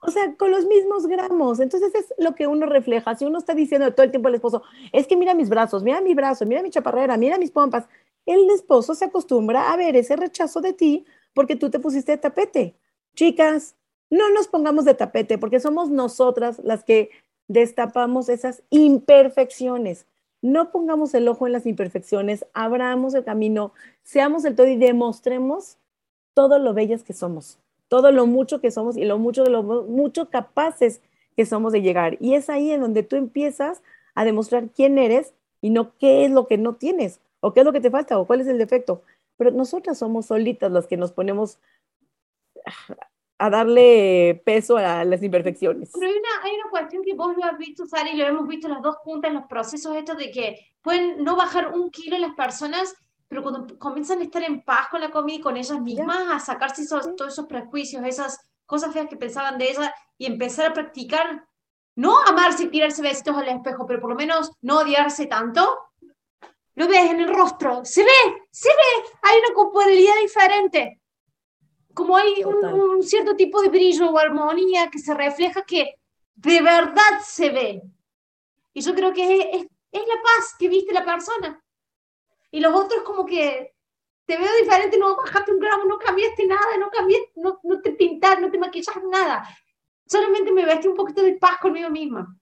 O 0.00 0.10
sea, 0.10 0.36
con 0.36 0.50
los 0.50 0.66
mismos 0.66 1.06
gramos. 1.06 1.58
Entonces 1.58 1.94
es 1.94 2.14
lo 2.18 2.34
que 2.34 2.46
uno 2.46 2.66
refleja. 2.66 3.16
Si 3.16 3.24
uno 3.24 3.38
está 3.38 3.54
diciendo 3.54 3.92
todo 3.92 4.04
el 4.04 4.10
tiempo 4.10 4.28
al 4.28 4.36
esposo, 4.36 4.62
es 4.92 5.06
que 5.06 5.16
mira 5.16 5.34
mis 5.34 5.48
brazos, 5.48 5.82
mira 5.82 6.00
mi 6.00 6.14
brazo, 6.14 6.46
mira 6.46 6.62
mi 6.62 6.70
chaparrera, 6.70 7.16
mira 7.16 7.38
mis 7.38 7.50
pompas, 7.50 7.86
el 8.24 8.48
esposo 8.50 8.94
se 8.94 9.06
acostumbra 9.06 9.72
a 9.72 9.76
ver 9.76 9.96
ese 9.96 10.16
rechazo 10.16 10.60
de 10.60 10.72
ti 10.72 11.04
porque 11.34 11.56
tú 11.56 11.70
te 11.70 11.78
pusiste 11.78 12.12
de 12.12 12.18
tapete. 12.18 12.76
Chicas, 13.14 13.74
no 14.10 14.30
nos 14.30 14.48
pongamos 14.48 14.84
de 14.84 14.94
tapete 14.94 15.38
porque 15.38 15.60
somos 15.60 15.90
nosotras 15.90 16.60
las 16.64 16.84
que 16.84 17.10
destapamos 17.48 18.28
esas 18.28 18.62
imperfecciones. 18.70 20.06
No 20.42 20.70
pongamos 20.70 21.14
el 21.14 21.28
ojo 21.28 21.46
en 21.46 21.52
las 21.52 21.66
imperfecciones, 21.66 22.46
abramos 22.52 23.14
el 23.14 23.24
camino, 23.24 23.72
seamos 24.02 24.44
el 24.44 24.54
todo 24.54 24.66
y 24.66 24.76
demostremos 24.76 25.78
todo 26.34 26.58
lo 26.58 26.74
bellas 26.74 27.02
que 27.02 27.14
somos 27.14 27.58
todo 27.88 28.12
lo 28.12 28.26
mucho 28.26 28.60
que 28.60 28.70
somos 28.70 28.96
y 28.96 29.04
lo 29.04 29.18
mucho 29.18 29.44
lo 29.46 29.62
mucho 29.62 30.28
capaces 30.30 31.00
que 31.36 31.46
somos 31.46 31.72
de 31.72 31.82
llegar. 31.82 32.16
Y 32.20 32.34
es 32.34 32.48
ahí 32.50 32.70
en 32.70 32.80
donde 32.80 33.02
tú 33.02 33.16
empiezas 33.16 33.82
a 34.14 34.24
demostrar 34.24 34.68
quién 34.70 34.98
eres 34.98 35.34
y 35.60 35.70
no 35.70 35.96
qué 35.98 36.24
es 36.24 36.30
lo 36.30 36.46
que 36.46 36.58
no 36.58 36.74
tienes 36.74 37.20
o 37.40 37.52
qué 37.52 37.60
es 37.60 37.66
lo 37.66 37.72
que 37.72 37.80
te 37.80 37.90
falta 37.90 38.18
o 38.18 38.26
cuál 38.26 38.40
es 38.40 38.46
el 38.46 38.58
defecto. 38.58 39.02
Pero 39.36 39.50
nosotras 39.50 39.98
somos 39.98 40.26
solitas 40.26 40.72
las 40.72 40.86
que 40.86 40.96
nos 40.96 41.12
ponemos 41.12 41.58
a 43.38 43.50
darle 43.50 44.42
peso 44.44 44.76
a 44.76 45.04
las 45.04 45.22
imperfecciones. 45.22 45.90
Pero 45.92 46.06
hay 46.06 46.12
una, 46.12 46.28
hay 46.42 46.52
una 46.54 46.70
cuestión 46.70 47.02
que 47.02 47.14
vos 47.14 47.36
lo 47.36 47.44
has 47.44 47.58
visto, 47.58 47.86
Sara, 47.86 48.10
y 48.10 48.16
lo 48.16 48.26
hemos 48.26 48.48
visto 48.48 48.68
las 48.68 48.82
dos 48.82 48.96
juntas 48.96 49.30
en 49.30 49.36
los 49.36 49.46
procesos 49.46 49.94
estos 49.96 50.16
de 50.16 50.30
que 50.30 50.58
pueden 50.82 51.22
no 51.22 51.36
bajar 51.36 51.74
un 51.74 51.90
kilo 51.90 52.16
las 52.18 52.34
personas 52.34 52.94
pero 53.28 53.42
cuando 53.42 53.78
comienzan 53.78 54.20
a 54.20 54.24
estar 54.24 54.42
en 54.42 54.62
paz 54.62 54.88
con 54.88 55.00
la 55.00 55.10
comida 55.10 55.38
y 55.38 55.40
con 55.40 55.56
ellas 55.56 55.80
mismas, 55.80 56.18
a 56.30 56.38
sacarse 56.38 56.82
esos, 56.82 57.16
todos 57.16 57.32
esos 57.32 57.46
prejuicios, 57.46 58.04
esas 58.04 58.38
cosas 58.64 58.92
feas 58.92 59.08
que 59.08 59.16
pensaban 59.16 59.58
de 59.58 59.70
ellas 59.70 59.90
y 60.16 60.26
empezar 60.26 60.66
a 60.66 60.72
practicar, 60.72 61.44
no 61.96 62.18
amarse 62.24 62.64
y 62.64 62.68
tirarse 62.68 63.02
besitos 63.02 63.36
al 63.36 63.48
espejo, 63.48 63.86
pero 63.86 64.00
por 64.00 64.10
lo 64.10 64.16
menos 64.16 64.52
no 64.60 64.80
odiarse 64.80 65.26
tanto, 65.26 65.78
lo 66.74 66.88
ves 66.88 67.10
en 67.10 67.20
el 67.20 67.34
rostro, 67.34 67.84
se 67.84 68.02
ve, 68.02 68.44
se 68.50 68.68
ve, 68.68 69.08
hay 69.22 69.38
una 69.38 69.54
corporalidad 69.54 70.14
diferente. 70.20 71.00
Como 71.96 72.16
hay 72.16 72.44
un, 72.44 73.02
cierto 73.02 73.34
tipo 73.34 73.60
de 73.62 73.70
brillo 73.70 74.10
o 74.10 74.18
armonía 74.18 74.90
que 74.90 74.98
se 74.98 75.14
refleja 75.14 75.62
que 75.62 75.94
de 76.34 76.60
verdad 76.60 77.20
se 77.24 77.50
ve. 77.50 77.82
Y 78.74 78.82
yo 78.82 78.94
creo 78.94 79.12
que 79.12 79.24
es, 79.24 79.46
es, 79.52 79.62
es 79.90 80.02
la 80.06 80.22
paz 80.22 80.54
que 80.58 80.68
viste 80.68 80.92
la 80.92 81.04
persona 81.04 81.60
y 82.50 82.60
los 82.60 82.74
otros 82.74 83.02
como 83.02 83.24
que 83.26 83.74
te 84.24 84.36
veo 84.36 84.50
diferente, 84.60 84.98
no 84.98 85.16
bajaste 85.16 85.52
un 85.52 85.60
gramo, 85.60 85.84
no 85.84 85.98
cambiaste 85.98 86.46
nada, 86.46 86.76
no 86.78 86.90
cambiaste, 86.90 87.32
no, 87.36 87.60
no 87.62 87.80
te 87.80 87.92
pintaste, 87.92 88.40
no 88.40 88.50
te 88.50 88.58
maquillaste 88.58 89.00
nada. 89.10 89.46
Solamente 90.06 90.52
me 90.52 90.64
vestí 90.64 90.88
un 90.88 90.96
poquito 90.96 91.22
de 91.22 91.34
paz 91.34 91.58
conmigo 91.58 91.90
misma. 91.90 92.36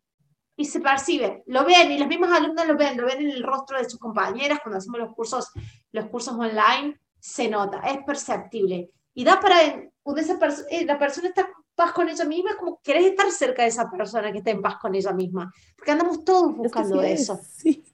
Y 0.57 0.65
se 0.65 0.81
percibe, 0.81 1.43
lo 1.47 1.65
ven, 1.65 1.91
y 1.91 1.99
las 1.99 2.09
mismas 2.09 2.31
alumnas 2.31 2.67
lo 2.69 2.77
ven, 2.77 2.97
lo 2.97 3.07
ven 3.07 3.23
en 3.23 3.31
el 3.31 3.43
rostro 3.43 3.77
de 3.77 3.91
sus 3.91 3.99
compañeras 3.99 4.61
cuando 4.63 4.79
hacemos 4.79 5.01
los 5.01 5.13
cursos, 5.15 5.51
los 5.91 6.07
cursos 6.07 6.35
online, 6.35 7.01
se 7.19 7.49
nota, 7.49 7.81
es 7.81 7.99
perceptible. 8.07 8.91
Y 9.15 9.25
da 9.25 9.41
para, 9.41 9.57
cuando 10.03 10.21
esa 10.21 10.39
eh, 10.71 10.85
la 10.85 10.99
persona 10.99 11.29
está 11.29 11.43
en 11.43 11.47
paz 11.75 11.93
con 11.93 12.09
ella 12.09 12.25
misma, 12.25 12.51
es 12.51 12.57
como 12.57 12.81
querés 12.83 13.07
estar 13.07 13.31
cerca 13.31 13.63
de 13.63 13.69
esa 13.69 13.91
persona 13.91 14.31
que 14.33 14.39
está 14.39 14.51
en 14.51 14.61
paz 14.61 14.77
con 14.77 14.95
ella 14.95 15.13
misma. 15.13 15.53
Porque 15.77 15.93
andamos 15.93 16.25
todos 16.25 16.57
buscando 16.57 17.01
eso. 17.03 17.41
sí. 17.43 17.85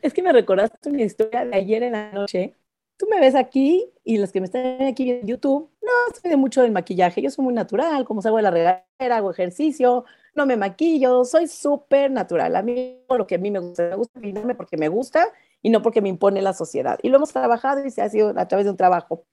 Es 0.00 0.12
que 0.12 0.22
me 0.22 0.32
recordaste 0.32 0.90
mi 0.90 1.02
historia 1.02 1.44
de 1.44 1.56
ayer 1.56 1.82
en 1.82 1.92
la 1.92 2.12
noche. 2.12 2.54
Tú 2.96 3.06
me 3.10 3.20
ves 3.20 3.34
aquí 3.34 3.92
y 4.04 4.16
los 4.16 4.32
que 4.32 4.40
me 4.40 4.46
están 4.46 4.82
aquí 4.82 5.10
en 5.10 5.26
YouTube, 5.26 5.70
no 5.82 5.90
soy 6.18 6.30
de 6.30 6.36
mucho 6.36 6.62
del 6.62 6.72
maquillaje. 6.72 7.20
Yo 7.20 7.30
soy 7.30 7.44
muy 7.44 7.52
natural, 7.52 8.04
como 8.04 8.22
salgo 8.22 8.38
de 8.38 8.44
la 8.44 8.50
regadera, 8.50 9.16
hago 9.16 9.30
ejercicio, 9.30 10.04
no 10.34 10.46
me 10.46 10.56
maquillo, 10.56 11.24
soy 11.24 11.46
súper 11.48 12.10
natural. 12.10 12.56
A 12.56 12.62
mí 12.62 13.02
lo 13.08 13.26
que 13.26 13.34
a 13.34 13.38
mí 13.38 13.50
me 13.50 13.58
gusta, 13.58 13.90
me 13.90 13.96
gusta 13.96 14.20
porque 14.56 14.76
me 14.76 14.88
gusta 14.88 15.28
y 15.60 15.70
no 15.70 15.82
porque 15.82 16.00
me 16.00 16.08
impone 16.08 16.40
la 16.40 16.54
sociedad. 16.54 16.98
Y 17.02 17.08
lo 17.08 17.16
hemos 17.16 17.32
trabajado 17.32 17.84
y 17.84 17.90
se 17.90 18.00
ha 18.00 18.08
sido 18.08 18.32
a 18.36 18.48
través 18.48 18.64
de 18.64 18.70
un 18.70 18.76
trabajo. 18.76 19.24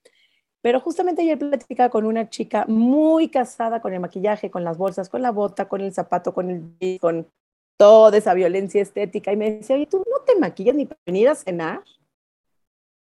Pero 0.64 0.80
justamente 0.80 1.24
ayer 1.24 1.38
platicaba 1.38 1.90
con 1.90 2.06
una 2.06 2.30
chica 2.30 2.66
muy 2.70 3.28
casada 3.28 3.82
con 3.82 3.94
el 3.94 4.00
maquillaje, 4.00 4.50
con 4.50 4.64
las 4.64 4.78
bolsas, 4.78 5.10
con 5.10 5.22
la 5.22 5.32
bota, 5.32 5.68
con 5.68 5.82
el 5.82 5.94
zapato, 5.94 6.34
con 6.34 6.50
el 6.80 7.00
con 7.02 7.28
toda 7.76 8.18
esa 8.18 8.34
violencia 8.34 8.82
estética 8.82 9.34
y 9.34 9.36
me 9.36 9.52
decía, 9.52 9.76
oye, 9.76 9.88
¿tú 9.88 9.98
no 9.98 10.24
te 10.26 10.40
maquillas 10.40 10.74
ni 10.74 10.86
para 10.86 11.02
venir 11.06 11.28
a 11.28 11.36
cenar? 11.36 11.84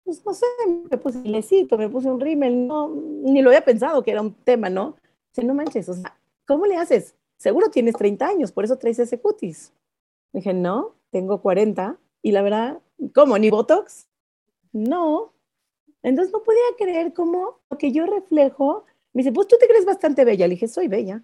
Pues 0.02 0.26
no 0.26 0.34
sé, 0.34 0.44
me 0.90 0.98
puse 0.98 1.18
un 1.18 1.30
lecito, 1.30 1.78
me 1.78 1.88
puse 1.88 2.08
un 2.10 2.18
rímel, 2.18 2.66
no, 2.66 2.88
ni 2.88 3.40
lo 3.42 3.50
había 3.50 3.64
pensado 3.64 4.02
que 4.02 4.10
era 4.10 4.22
un 4.22 4.34
tema, 4.34 4.68
¿no? 4.68 4.96
Dice, 5.28 5.46
no 5.46 5.54
manches, 5.54 5.88
o 5.88 5.94
sea, 5.94 6.18
¿cómo 6.48 6.66
le 6.66 6.74
haces? 6.74 7.14
Seguro 7.36 7.70
tienes 7.70 7.94
30 7.94 8.26
años, 8.26 8.50
por 8.50 8.64
eso 8.64 8.76
traes 8.76 8.98
ese 8.98 9.20
cutis. 9.20 9.72
Dije, 10.32 10.52
no, 10.52 10.96
tengo 11.10 11.40
40 11.40 11.96
y 12.22 12.32
la 12.32 12.42
verdad, 12.42 12.80
¿cómo? 13.14 13.38
¿Ni 13.38 13.50
Botox? 13.50 14.08
No. 14.72 15.32
Entonces 16.02 16.32
no 16.32 16.42
podía 16.42 16.62
creer 16.78 17.12
cómo 17.12 17.60
lo 17.70 17.78
que 17.78 17.92
yo 17.92 18.06
reflejo, 18.06 18.84
me 19.12 19.22
dice, 19.22 19.32
pues 19.32 19.48
tú 19.48 19.56
te 19.58 19.66
crees 19.68 19.84
bastante 19.84 20.24
bella. 20.24 20.46
Le 20.46 20.54
dije, 20.54 20.68
soy 20.68 20.88
bella. 20.88 21.22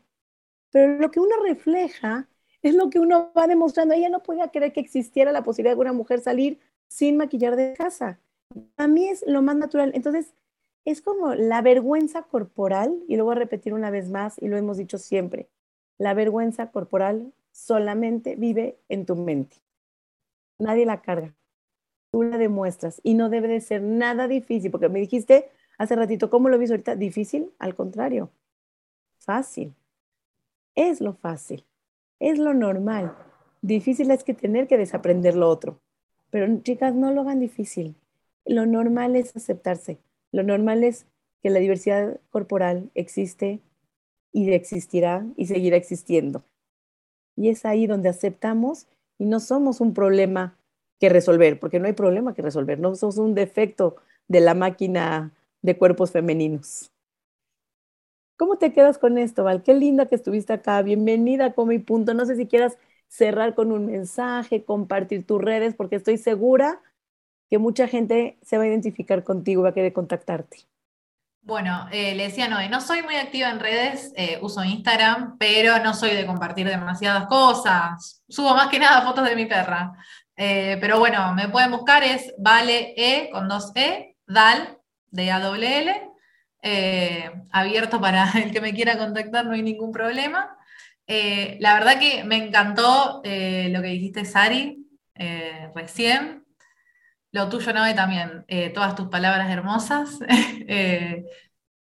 Pero 0.70 0.98
lo 0.98 1.10
que 1.10 1.20
uno 1.20 1.36
refleja 1.42 2.28
es 2.62 2.74
lo 2.74 2.90
que 2.90 2.98
uno 2.98 3.32
va 3.36 3.46
demostrando. 3.46 3.94
Ella 3.94 4.08
no 4.08 4.22
podía 4.22 4.48
creer 4.48 4.72
que 4.72 4.80
existiera 4.80 5.32
la 5.32 5.42
posibilidad 5.42 5.74
de 5.74 5.80
una 5.80 5.92
mujer 5.92 6.20
salir 6.20 6.60
sin 6.88 7.16
maquillar 7.16 7.56
de 7.56 7.74
casa. 7.74 8.18
A 8.76 8.86
mí 8.86 9.08
es 9.08 9.24
lo 9.26 9.42
más 9.42 9.56
natural. 9.56 9.92
Entonces, 9.94 10.34
es 10.84 11.02
como 11.02 11.34
la 11.34 11.60
vergüenza 11.62 12.22
corporal, 12.22 13.02
y 13.08 13.16
lo 13.16 13.24
voy 13.24 13.32
a 13.36 13.38
repetir 13.38 13.74
una 13.74 13.90
vez 13.90 14.08
más, 14.08 14.38
y 14.40 14.48
lo 14.48 14.56
hemos 14.56 14.78
dicho 14.78 14.98
siempre, 14.98 15.48
la 15.98 16.14
vergüenza 16.14 16.70
corporal 16.70 17.32
solamente 17.52 18.36
vive 18.36 18.78
en 18.88 19.04
tu 19.04 19.16
mente. 19.16 19.56
Nadie 20.58 20.86
la 20.86 21.02
carga. 21.02 21.34
Tú 22.10 22.22
la 22.22 22.38
demuestras 22.38 23.00
y 23.02 23.14
no 23.14 23.28
debe 23.28 23.48
de 23.48 23.60
ser 23.60 23.82
nada 23.82 24.28
difícil, 24.28 24.70
porque 24.70 24.88
me 24.88 25.00
dijiste 25.00 25.50
hace 25.78 25.94
ratito, 25.94 26.30
¿cómo 26.30 26.48
lo 26.48 26.58
ves 26.58 26.70
ahorita? 26.70 26.96
¿Difícil? 26.96 27.52
Al 27.58 27.74
contrario, 27.74 28.30
fácil. 29.18 29.74
Es 30.74 31.00
lo 31.00 31.14
fácil. 31.14 31.64
Es 32.18 32.38
lo 32.38 32.54
normal. 32.54 33.16
Difícil 33.62 34.10
es 34.10 34.24
que 34.24 34.34
tener 34.34 34.66
que 34.66 34.78
desaprender 34.78 35.36
lo 35.36 35.48
otro. 35.48 35.80
Pero 36.30 36.60
chicas, 36.62 36.94
no 36.94 37.12
lo 37.12 37.22
hagan 37.22 37.40
difícil. 37.40 37.94
Lo 38.44 38.66
normal 38.66 39.16
es 39.16 39.36
aceptarse. 39.36 39.98
Lo 40.32 40.42
normal 40.42 40.84
es 40.84 41.06
que 41.42 41.50
la 41.50 41.60
diversidad 41.60 42.20
corporal 42.30 42.90
existe 42.94 43.60
y 44.32 44.50
existirá 44.52 45.26
y 45.36 45.46
seguirá 45.46 45.76
existiendo. 45.76 46.44
Y 47.36 47.48
es 47.48 47.64
ahí 47.64 47.86
donde 47.86 48.08
aceptamos 48.08 48.86
y 49.18 49.24
no 49.24 49.40
somos 49.40 49.80
un 49.80 49.94
problema 49.94 50.57
que 50.98 51.08
resolver, 51.08 51.58
porque 51.60 51.78
no 51.78 51.86
hay 51.86 51.92
problema 51.92 52.34
que 52.34 52.42
resolver, 52.42 52.78
no 52.78 52.94
somos 52.94 53.18
un 53.18 53.34
defecto 53.34 53.96
de 54.26 54.40
la 54.40 54.54
máquina 54.54 55.32
de 55.62 55.76
cuerpos 55.76 56.10
femeninos. 56.10 56.90
¿Cómo 58.36 58.56
te 58.56 58.72
quedas 58.72 58.98
con 58.98 59.18
esto, 59.18 59.42
Val? 59.42 59.62
Qué 59.64 59.74
linda 59.74 60.06
que 60.06 60.14
estuviste 60.14 60.52
acá. 60.52 60.80
Bienvenida 60.82 61.46
a 61.46 61.52
Come 61.54 61.74
y 61.74 61.78
Punto. 61.80 62.14
No 62.14 62.24
sé 62.24 62.36
si 62.36 62.46
quieras 62.46 62.78
cerrar 63.08 63.54
con 63.54 63.72
un 63.72 63.86
mensaje, 63.86 64.64
compartir 64.64 65.26
tus 65.26 65.42
redes, 65.42 65.74
porque 65.74 65.96
estoy 65.96 66.18
segura 66.18 66.80
que 67.50 67.58
mucha 67.58 67.88
gente 67.88 68.38
se 68.42 68.56
va 68.56 68.64
a 68.64 68.68
identificar 68.68 69.24
contigo, 69.24 69.62
va 69.62 69.70
a 69.70 69.74
querer 69.74 69.92
contactarte. 69.92 70.68
Bueno, 71.42 71.88
eh, 71.90 72.14
le 72.14 72.24
decía 72.24 72.46
Noé, 72.48 72.68
no 72.68 72.80
soy 72.80 73.02
muy 73.02 73.16
activa 73.16 73.48
en 73.48 73.58
redes, 73.58 74.12
eh, 74.16 74.38
uso 74.42 74.62
Instagram, 74.62 75.38
pero 75.38 75.78
no 75.82 75.94
soy 75.94 76.10
de 76.10 76.26
compartir 76.26 76.68
demasiadas 76.68 77.26
cosas. 77.26 78.22
Subo 78.28 78.54
más 78.54 78.68
que 78.68 78.78
nada 78.78 79.02
fotos 79.02 79.26
de 79.26 79.34
mi 79.34 79.46
perra. 79.46 79.94
Eh, 80.38 80.78
pero 80.80 80.98
bueno, 80.98 81.34
me 81.34 81.48
pueden 81.48 81.70
buscar, 81.72 82.02
es 82.02 82.32
Vale 82.38 82.94
E 82.96 83.28
con 83.30 83.48
dos 83.48 83.72
E, 83.74 84.16
Dal, 84.26 84.78
de 85.10 85.30
A-L-L. 85.30 86.02
abierto 87.52 88.00
para 88.00 88.30
el 88.42 88.52
que 88.52 88.60
me 88.60 88.72
quiera 88.72 88.96
contactar, 88.96 89.44
no 89.44 89.52
hay 89.52 89.62
ningún 89.62 89.92
problema. 89.92 90.56
la 91.06 91.74
verdad 91.74 91.98
que 91.98 92.24
me 92.24 92.36
encantó 92.36 93.20
lo 93.24 93.82
que 93.82 93.88
dijiste, 93.88 94.24
Sari, 94.24 94.86
recién. 95.74 96.44
Lo 97.30 97.48
tuyo, 97.48 97.72
Noé, 97.72 97.94
también. 97.94 98.44
Eh, 98.48 98.70
todas 98.70 98.94
tus 98.94 99.08
palabras 99.08 99.50
hermosas. 99.50 100.18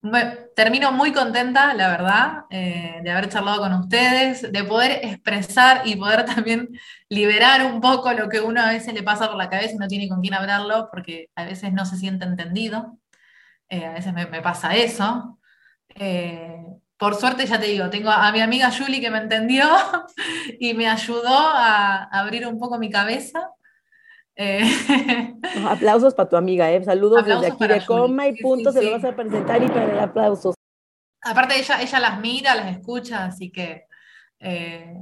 Eh, 0.03 0.49
termino 0.55 0.91
muy 0.91 1.13
contenta, 1.13 1.73
la 1.75 1.89
verdad, 1.89 2.45
eh, 2.49 2.99
de 3.03 3.11
haber 3.11 3.29
charlado 3.29 3.59
con 3.59 3.73
ustedes, 3.73 4.51
de 4.51 4.63
poder 4.63 4.99
expresar 5.05 5.83
y 5.85 5.95
poder 5.95 6.25
también 6.25 6.69
liberar 7.07 7.65
un 7.65 7.81
poco 7.81 8.11
lo 8.13 8.27
que 8.27 8.41
uno 8.41 8.61
a 8.61 8.69
veces 8.71 8.93
le 8.93 9.03
pasa 9.03 9.27
por 9.27 9.37
la 9.37 9.49
cabeza 9.49 9.75
y 9.75 9.77
no 9.77 9.87
tiene 9.87 10.09
con 10.09 10.21
quién 10.21 10.33
hablarlo, 10.33 10.89
porque 10.91 11.29
a 11.35 11.45
veces 11.45 11.71
no 11.73 11.85
se 11.85 11.97
siente 11.97 12.25
entendido. 12.25 12.97
a 13.69 13.93
veces 13.93 14.13
me, 14.13 14.25
pasa 14.41 14.75
eso. 14.75 15.39
por 16.97 17.15
suerte, 17.15 17.45
ya 17.45 17.59
te 17.59 17.67
digo, 17.67 17.89
tengo 17.89 18.09
a 18.11 18.31
mi 18.31 18.41
amiga 18.41 18.71
Julie 18.71 19.01
que 19.01 19.09
me 19.09 19.17
entendió 19.19 19.65
y 20.59 20.73
me 20.73 20.87
ayudó 20.87 21.37
a 21.37 22.03
abrir 22.05 22.47
un 22.47 22.59
poco 22.59 22.77
mi 22.79 22.89
cabeza. 22.89 23.49
Eh, 24.35 24.61
aplausos 25.67 26.13
para 26.13 26.29
tu 26.29 26.35
amiga, 26.35 26.71
¿eh? 26.71 26.83
Saludos 26.83 27.25
desde 27.25 27.47
aquí 27.47 27.67
de 27.67 27.85
coma 27.85 28.27
y 28.27 28.41
punto, 28.41 28.71
se 28.71 28.81
lo 28.81 28.91
vas 28.91 29.03
a 29.03 29.15
presentar 29.15 29.61
y 29.61 29.67
para 29.67 29.91
el 29.91 29.99
aplauso. 29.99 30.53
Aparte, 31.21 31.59
ella, 31.59 31.81
ella 31.81 31.99
las 31.99 32.19
mira, 32.19 32.55
las 32.55 32.77
escucha, 32.77 33.25
así 33.25 33.51
que 33.51 33.85
eh, 34.39 34.97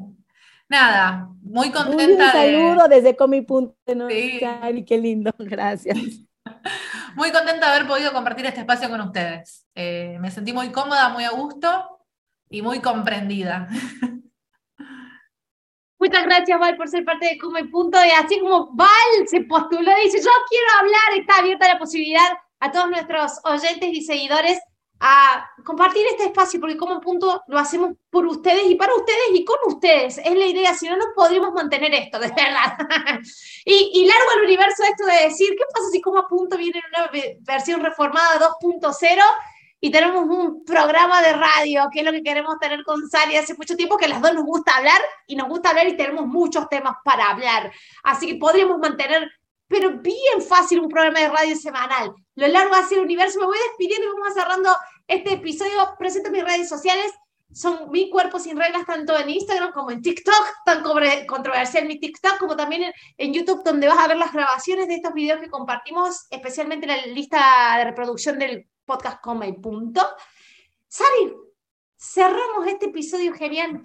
nada, 0.68 1.30
muy 1.42 1.72
contenta. 1.72 2.26
Un 2.26 2.32
saludo 2.32 2.88
desde 2.88 3.16
coma 3.16 3.38
y 3.38 3.42
punto, 3.42 3.76
¿no? 3.96 4.08
qué 4.08 4.98
lindo, 4.98 5.34
gracias. 5.40 5.98
Muy 7.16 7.32
contenta 7.32 7.68
de 7.68 7.76
haber 7.76 7.88
podido 7.88 8.14
compartir 8.14 8.46
este 8.46 8.62
espacio 8.62 8.90
con 8.90 9.02
ustedes. 9.02 9.68
Eh, 9.76 10.18
me 10.20 10.32
sentí 10.32 10.54
muy 10.54 10.72
cómoda, 10.72 11.10
muy 11.10 11.24
a 11.24 11.32
gusto 11.32 12.00
y 12.50 12.62
muy 12.62 12.80
comprendida. 12.80 13.68
Muchas 16.00 16.24
gracias, 16.24 16.58
Val, 16.58 16.78
por 16.78 16.88
ser 16.88 17.04
parte 17.04 17.26
de 17.26 17.38
Come 17.38 17.66
Punto. 17.66 17.98
Y 18.06 18.10
así 18.12 18.40
como 18.40 18.70
Val 18.72 18.90
se 19.28 19.42
postuló 19.42 19.92
dice, 20.04 20.20
yo 20.24 20.32
quiero 20.50 20.66
hablar, 20.80 21.20
está 21.20 21.40
abierta 21.40 21.68
la 21.68 21.78
posibilidad 21.78 22.38
a 22.62 22.72
todos 22.72 22.90
nuestros 22.90 23.40
oyentes 23.44 23.90
y 23.92 24.02
seguidores 24.02 24.60
a 25.02 25.50
compartir 25.64 26.06
este 26.08 26.26
espacio, 26.26 26.60
porque 26.60 26.76
como 26.76 27.00
punto 27.00 27.42
lo 27.48 27.58
hacemos 27.58 27.92
por 28.10 28.26
ustedes 28.28 28.66
y 28.70 28.76
para 28.76 28.96
ustedes 28.96 29.30
y 29.34 29.46
con 29.46 29.58
ustedes. 29.68 30.18
Es 30.18 30.36
la 30.36 30.46
idea, 30.46 30.74
si 30.74 30.88
no, 30.88 30.98
no 30.98 31.06
podríamos 31.16 31.54
mantener 31.54 31.94
esto, 31.94 32.20
de 32.20 32.28
verdad. 32.28 32.78
y, 33.66 33.92
y, 33.94 34.06
largo 34.06 34.32
el 34.38 34.44
universo 34.44 34.84
esto 34.84 35.06
de 35.06 35.30
decir, 35.30 35.50
¿qué 35.58 35.64
pasa 35.74 35.88
si 35.92 36.02
como 36.02 36.28
punto 36.28 36.58
viene 36.58 36.80
en 36.80 37.04
una 37.04 37.12
versión 37.42 37.82
reformada 37.82 38.40
2.0? 38.62 39.22
Y 39.82 39.92
tenemos 39.92 40.26
un 40.26 40.64
programa 40.66 41.22
de 41.22 41.34
radio, 41.34 41.88
que 41.92 42.00
es 42.00 42.06
lo 42.06 42.12
que 42.12 42.24
queremos 42.24 42.60
tener 42.60 42.84
con 42.84 43.10
Sari 43.10 43.38
hace 43.38 43.54
mucho 43.56 43.76
tiempo, 43.76 43.98
que 43.98 44.08
las 44.08 44.22
dos 44.22 44.34
nos 44.34 44.44
gusta 44.44 44.76
hablar 44.76 45.02
y 45.26 45.36
nos 45.36 45.48
gusta 45.48 45.70
hablar 45.70 45.88
y 45.88 45.96
tenemos 45.96 46.28
muchos 46.28 46.68
temas 46.68 46.98
para 47.04 47.30
hablar. 47.30 47.72
Así 48.04 48.28
que 48.28 48.36
podríamos 48.36 48.80
mantener, 48.80 49.32
pero 49.68 49.92
bien 50.00 50.42
fácil, 50.48 50.82
un 50.82 50.90
programa 50.90 51.20
de 51.20 51.30
radio 51.30 51.56
semanal. 51.56 52.14
Lo 52.36 52.48
largo 52.48 52.76
hacia 52.76 52.98
el 52.98 53.04
universo, 53.04 53.40
me 53.40 53.46
voy 53.46 53.58
despidiendo 53.70 54.08
y 54.08 54.20
vamos 54.20 54.34
cerrando 54.34 54.76
este 55.08 55.34
episodio. 55.34 55.96
Presento 55.98 56.30
mis 56.30 56.44
redes 56.44 56.68
sociales. 56.68 57.14
Son 57.52 57.90
mi 57.92 58.10
cuerpo 58.10 58.40
sin 58.40 58.58
reglas, 58.58 58.86
tanto 58.86 59.18
en 59.18 59.30
Instagram 59.30 59.72
como 59.72 59.92
en 59.92 60.02
TikTok, 60.02 60.64
tan 60.66 60.84
controversial 61.26 61.88
mi 61.88 62.00
TikTok, 62.00 62.38
como 62.38 62.56
también 62.56 62.84
en, 62.84 62.94
en 63.18 63.34
YouTube, 63.34 63.64
donde 63.64 63.88
vas 63.88 63.98
a 63.98 64.08
ver 64.08 64.18
las 64.18 64.32
grabaciones 64.32 64.88
de 64.88 64.96
estos 64.96 65.14
videos 65.14 65.40
que 65.40 65.50
compartimos, 65.50 66.28
especialmente 66.30 66.86
la 66.86 67.06
lista 67.08 67.76
de 67.78 67.86
reproducción 67.86 68.38
del 68.38 68.68
podcast 68.86 69.22
Coma 69.22 69.48
y 69.48 69.54
Punto. 69.54 70.02
Sari, 70.88 71.34
cerramos 71.98 72.68
este 72.68 72.88
episodio 72.88 73.34
genial. 73.34 73.82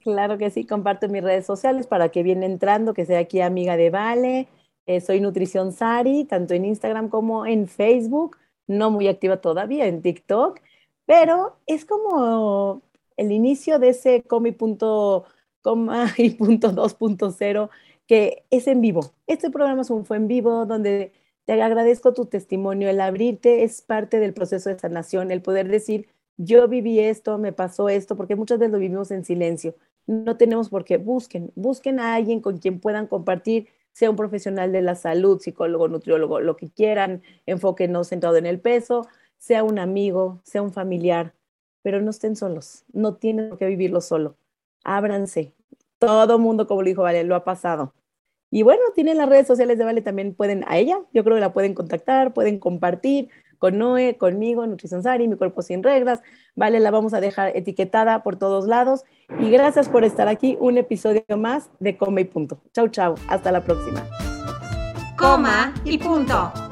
Claro 0.00 0.38
que 0.38 0.50
sí, 0.50 0.66
comparto 0.66 1.08
mis 1.08 1.22
redes 1.22 1.44
sociales 1.44 1.86
para 1.86 2.08
que 2.08 2.22
viene 2.22 2.46
entrando, 2.46 2.94
que 2.94 3.04
sea 3.04 3.18
aquí 3.18 3.40
amiga 3.40 3.76
de 3.76 3.90
Vale. 3.90 4.48
Eh, 4.86 5.00
soy 5.00 5.20
Nutrición 5.20 5.72
Sari, 5.72 6.24
tanto 6.24 6.54
en 6.54 6.64
Instagram 6.64 7.10
como 7.10 7.44
en 7.44 7.68
Facebook. 7.68 8.38
No 8.66 8.90
muy 8.90 9.08
activa 9.08 9.40
todavía 9.40 9.86
en 9.86 10.00
TikTok, 10.00 10.60
pero 11.04 11.58
es 11.66 11.84
como 11.84 12.82
el 13.20 13.32
inicio 13.32 13.78
de 13.78 13.90
ese 13.90 14.22
comi 14.22 14.52
punto 14.52 15.24
coma 15.60 16.12
y 16.16 16.30
punto 16.30 16.72
2.0 16.72 17.68
que 18.06 18.44
es 18.50 18.66
en 18.66 18.80
vivo. 18.80 19.12
Este 19.26 19.50
programa 19.50 19.84
fue 19.84 20.16
en 20.16 20.26
vivo 20.26 20.64
donde 20.66 21.12
te 21.44 21.60
agradezco 21.60 22.14
tu 22.14 22.26
testimonio, 22.26 22.88
el 22.88 23.00
abrirte 23.00 23.62
es 23.62 23.82
parte 23.82 24.18
del 24.20 24.32
proceso 24.32 24.70
de 24.70 24.78
sanación, 24.78 25.30
el 25.30 25.42
poder 25.42 25.68
decir, 25.68 26.08
yo 26.38 26.66
viví 26.66 26.98
esto, 26.98 27.38
me 27.38 27.52
pasó 27.52 27.88
esto, 27.88 28.16
porque 28.16 28.36
muchas 28.36 28.58
veces 28.58 28.72
lo 28.72 28.78
vivimos 28.78 29.10
en 29.10 29.24
silencio. 29.24 29.76
No 30.06 30.36
tenemos 30.36 30.70
por 30.70 30.84
qué, 30.84 30.96
busquen, 30.96 31.52
busquen 31.54 32.00
a 32.00 32.14
alguien 32.14 32.40
con 32.40 32.58
quien 32.58 32.80
puedan 32.80 33.06
compartir, 33.06 33.68
sea 33.92 34.10
un 34.10 34.16
profesional 34.16 34.72
de 34.72 34.80
la 34.80 34.94
salud, 34.94 35.40
psicólogo, 35.40 35.88
nutriólogo, 35.88 36.40
lo 36.40 36.56
que 36.56 36.70
quieran, 36.70 37.22
enfoque 37.46 37.86
no 37.86 38.04
centrado 38.04 38.36
en 38.38 38.46
el 38.46 38.60
peso, 38.60 39.06
sea 39.36 39.62
un 39.62 39.78
amigo, 39.78 40.40
sea 40.44 40.62
un 40.62 40.72
familiar, 40.72 41.34
pero 41.82 42.00
no 42.00 42.10
estén 42.10 42.36
solos, 42.36 42.84
no 42.92 43.14
tienen 43.14 43.56
qué 43.56 43.66
vivirlo 43.66 44.00
solo. 44.00 44.36
Ábranse. 44.84 45.52
Todo 45.98 46.38
mundo, 46.38 46.66
como 46.66 46.82
lo 46.82 46.88
dijo 46.88 47.02
Vale, 47.02 47.24
lo 47.24 47.34
ha 47.34 47.44
pasado. 47.44 47.92
Y 48.50 48.62
bueno, 48.62 48.82
tienen 48.94 49.18
las 49.18 49.28
redes 49.28 49.46
sociales 49.46 49.78
de 49.78 49.84
Vale, 49.84 50.02
también 50.02 50.34
pueden 50.34 50.64
a 50.66 50.78
ella, 50.78 50.98
yo 51.12 51.22
creo 51.22 51.36
que 51.36 51.40
la 51.40 51.52
pueden 51.52 51.74
contactar, 51.74 52.32
pueden 52.32 52.58
compartir 52.58 53.28
con 53.60 53.78
Noé, 53.78 54.16
conmigo, 54.16 54.66
Nutrición 54.66 55.02
Sari, 55.02 55.28
Mi 55.28 55.36
Cuerpo 55.36 55.62
Sin 55.62 55.82
Reglas. 55.82 56.20
Vale, 56.56 56.80
la 56.80 56.90
vamos 56.90 57.12
a 57.12 57.20
dejar 57.20 57.54
etiquetada 57.54 58.22
por 58.22 58.36
todos 58.36 58.66
lados. 58.66 59.04
Y 59.38 59.50
gracias 59.50 59.88
por 59.88 60.02
estar 60.02 60.26
aquí, 60.28 60.56
un 60.60 60.78
episodio 60.78 61.22
más 61.36 61.68
de 61.78 61.96
Coma 61.96 62.22
y 62.22 62.24
Punto. 62.24 62.58
Chau, 62.72 62.88
chau, 62.88 63.14
hasta 63.28 63.52
la 63.52 63.62
próxima. 63.62 64.04
Coma 65.16 65.74
y 65.84 65.98
Punto. 65.98 66.69